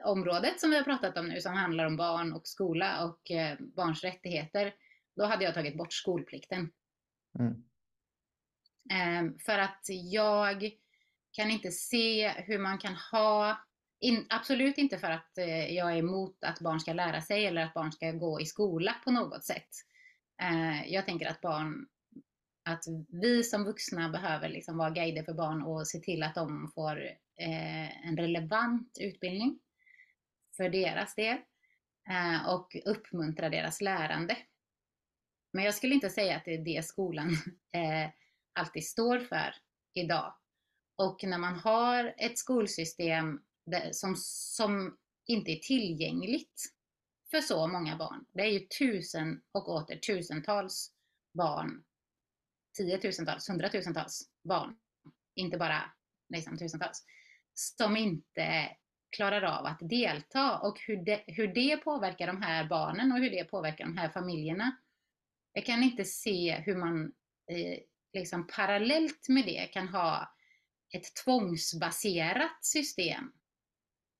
[0.05, 3.59] området som vi har pratat om nu som handlar om barn och skola och eh,
[3.61, 4.75] barns rättigheter,
[5.17, 6.71] då hade jag tagit bort skolplikten.
[7.39, 7.68] Mm.
[8.91, 10.71] Ehm, för att jag
[11.33, 13.59] kan inte se hur man kan ha,
[14.01, 17.63] in, absolut inte för att eh, jag är emot att barn ska lära sig eller
[17.63, 19.69] att barn ska gå i skola på något sätt.
[20.43, 21.87] Ehm, jag tänker att barn
[22.69, 26.71] att vi som vuxna behöver liksom vara guider för barn och se till att de
[26.75, 27.01] får
[27.41, 29.59] eh, en relevant utbildning
[30.57, 31.39] för deras del
[32.11, 34.37] eh, och uppmuntra deras lärande.
[35.53, 37.29] Men jag skulle inte säga att det är det skolan
[37.73, 38.11] eh,
[38.59, 39.55] alltid står för
[39.95, 40.35] idag.
[40.97, 43.41] Och när man har ett skolsystem
[43.93, 46.63] som, som inte är tillgängligt
[47.31, 48.25] för så många barn.
[48.33, 50.93] Det är ju tusen och åter tusentals
[51.35, 51.85] barn
[52.79, 54.77] tiotusentals, hundratusentals barn,
[55.35, 55.83] inte bara
[56.29, 57.05] liksom, tusentals,
[57.55, 58.77] som inte
[59.17, 63.31] klarar av att delta och hur det, hur det påverkar de här barnen och hur
[63.31, 64.77] det påverkar de här familjerna.
[65.53, 67.13] Jag kan inte se hur man
[67.51, 67.79] eh,
[68.13, 70.35] liksom parallellt med det kan ha
[70.95, 73.33] ett tvångsbaserat system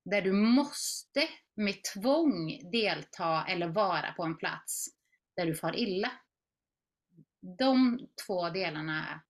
[0.05, 4.87] där du måste med tvång delta eller vara på en plats
[5.37, 6.13] där du far illa.
[7.59, 9.23] De två delarna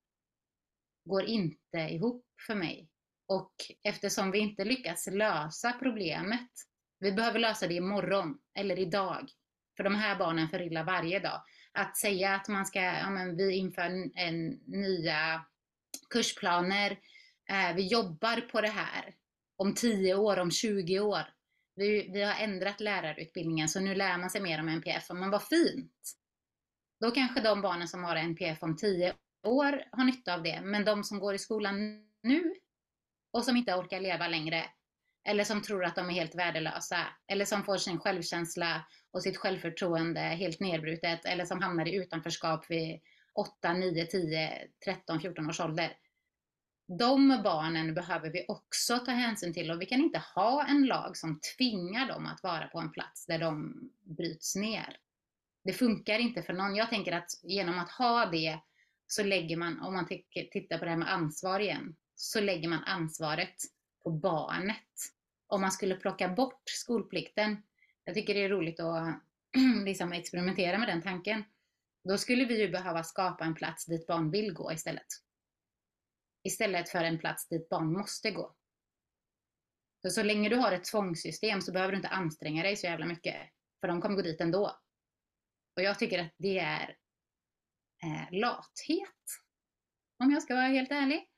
[1.05, 2.89] går inte ihop för mig.
[3.27, 6.51] Och eftersom vi inte lyckas lösa problemet,
[6.99, 9.31] vi behöver lösa det imorgon eller idag,
[9.77, 11.43] för de här barnen far illa varje dag.
[11.73, 13.83] Att säga att man ska, ja men vi inför
[14.15, 15.45] en, nya
[16.11, 16.91] kursplaner,
[17.51, 19.15] eh, vi jobbar på det här
[19.57, 21.23] om 10 år, om 20 år.
[21.75, 25.11] Vi, vi har ändrat lärarutbildningen så nu lär man sig mer om NPF.
[25.11, 25.93] Men vad fint!
[27.01, 30.61] Då kanske de barnen som har NPF om 10 år har nytta av det.
[30.61, 32.55] Men de som går i skolan nu
[33.33, 34.65] och som inte orkar leva längre
[35.29, 39.37] eller som tror att de är helt värdelösa eller som får sin självkänsla och sitt
[39.37, 43.01] självförtroende helt nedbrutet eller som hamnar i utanförskap vid
[43.35, 45.97] 8, 9, 10, 13, 14 års ålder.
[46.99, 51.17] De barnen behöver vi också ta hänsyn till och vi kan inte ha en lag
[51.17, 54.97] som tvingar dem att vara på en plats där de bryts ner.
[55.65, 56.77] Det funkar inte för någon.
[56.77, 58.59] Jag tänker att genom att ha det
[59.07, 60.07] så lägger man, om man
[60.53, 63.57] tittar på det här med ansvar igen, så lägger man ansvaret
[64.03, 65.18] på barnet.
[65.49, 67.63] Om man skulle plocka bort skolplikten,
[68.05, 69.23] jag tycker det är roligt att
[69.85, 71.45] liksom experimentera med den tanken,
[72.05, 75.07] då skulle vi ju behöva skapa en plats dit barn vill gå istället.
[76.43, 78.55] Istället för en plats dit barn måste gå.
[80.03, 83.07] För så länge du har ett tvångssystem så behöver du inte anstränga dig så jävla
[83.07, 83.37] mycket,
[83.81, 84.79] för de kommer gå dit ändå.
[85.77, 86.97] Och jag tycker att det är
[88.03, 89.25] eh, lathet,
[90.19, 91.29] om jag ska vara helt ärlig.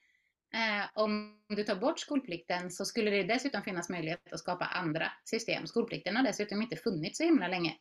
[0.55, 5.13] Eh, om du tar bort skolplikten så skulle det dessutom finnas möjlighet att skapa andra
[5.25, 5.67] system.
[5.67, 7.77] Skolplikten har dessutom inte funnits så himla länge.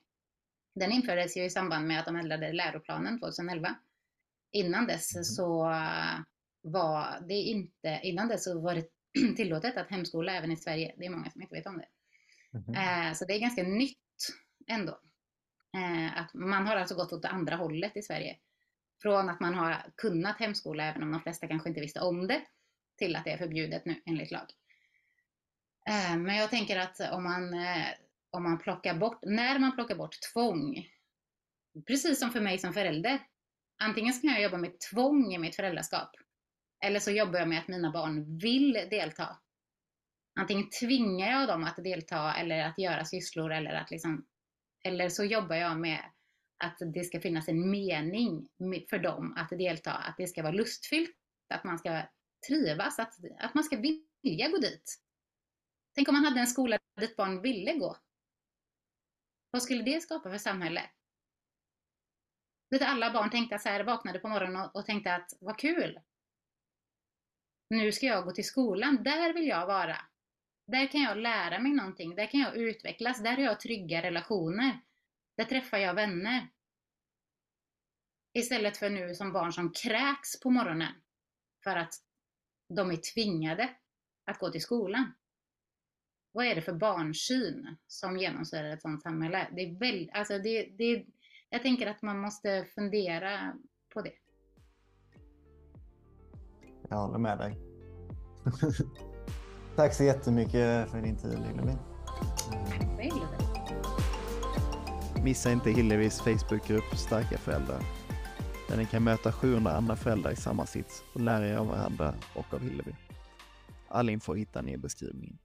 [0.76, 3.76] Den infördes ju i samband med att de ändrade läroplanen 2011.
[4.52, 5.24] Innan dess mm.
[5.24, 5.74] så
[6.62, 8.88] var det inte, innan dess så var det
[9.36, 10.96] tillåtet att hemskola även i Sverige.
[10.98, 11.88] Det är många som inte vet om det.
[12.54, 13.08] Mm.
[13.08, 13.98] Eh, så det är ganska nytt
[14.68, 15.00] ändå.
[15.78, 18.38] Eh, att man har alltså gått åt andra hållet i Sverige.
[19.02, 22.42] Från att man har kunnat hemskola, även om de flesta kanske inte visste om det,
[23.00, 24.48] till att det är förbjudet nu enligt lag.
[25.90, 27.88] Eh, men jag tänker att om man, eh,
[28.32, 30.88] om man plockar bort, när man plockar bort tvång,
[31.88, 33.20] precis som för mig som förälder,
[33.78, 36.10] antingen så kan jag jobba med tvång i mitt föräldraskap,
[36.86, 39.38] eller så jobbar jag med att mina barn vill delta.
[40.40, 44.26] Antingen tvingar jag dem att delta eller att göra sysslor eller att liksom,
[44.84, 46.00] eller så jobbar jag med
[46.64, 48.48] att det ska finnas en mening
[48.90, 51.16] för dem att delta, att det ska vara lustfyllt,
[51.50, 52.02] att man ska
[52.48, 53.78] trivas, att, att man ska
[54.22, 55.02] vilja gå dit.
[55.96, 57.98] Tänk om man hade en skola dit barn ville gå.
[59.52, 60.90] Vad skulle det skapa för samhälle?
[62.72, 66.00] Lite alla barn tänkte så här, vaknade på morgonen och, och tänkte att vad kul!
[67.70, 69.98] Nu ska jag gå till skolan, där vill jag vara.
[70.68, 74.80] Där kan jag lära mig någonting, där kan jag utvecklas, där har jag trygga relationer.
[75.38, 76.48] Där träffar jag vänner.
[78.34, 80.94] Istället för nu som barn som kräks på morgonen
[81.64, 81.94] för att
[82.70, 83.70] de är tvingade
[84.26, 85.12] att gå till skolan.
[86.32, 89.48] Vad är det för barnsyn som genomsyrar ett sådant samhälle?
[89.56, 91.06] Det är väl, alltså det, det,
[91.50, 93.54] jag tänker att man måste fundera
[93.94, 94.14] på det.
[96.90, 97.58] Jag håller med dig.
[99.76, 101.78] Tack så jättemycket för din tid Lillevi.
[105.24, 107.99] Missa inte Hillevis Facebookgrupp Starka föräldrar
[108.70, 112.14] där ni kan möta 700 andra föräldrar i samma sits och lära er av varandra
[112.36, 112.96] och av Hillevi.
[113.88, 115.38] All info hittar ni i beskrivningen.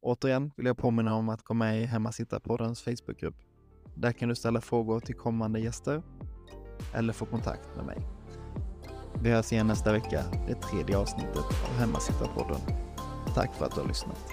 [0.00, 3.36] Återigen vill jag påminna om att gå med i Hemmasittarpoddens Facebookgrupp.
[3.94, 6.02] Där kan du ställa frågor till kommande gäster
[6.94, 7.98] eller få kontakt med mig.
[9.22, 12.60] Vi hörs igen nästa vecka, det tredje avsnittet av Hemmasittarpodden.
[13.34, 14.32] Tack för att du har lyssnat.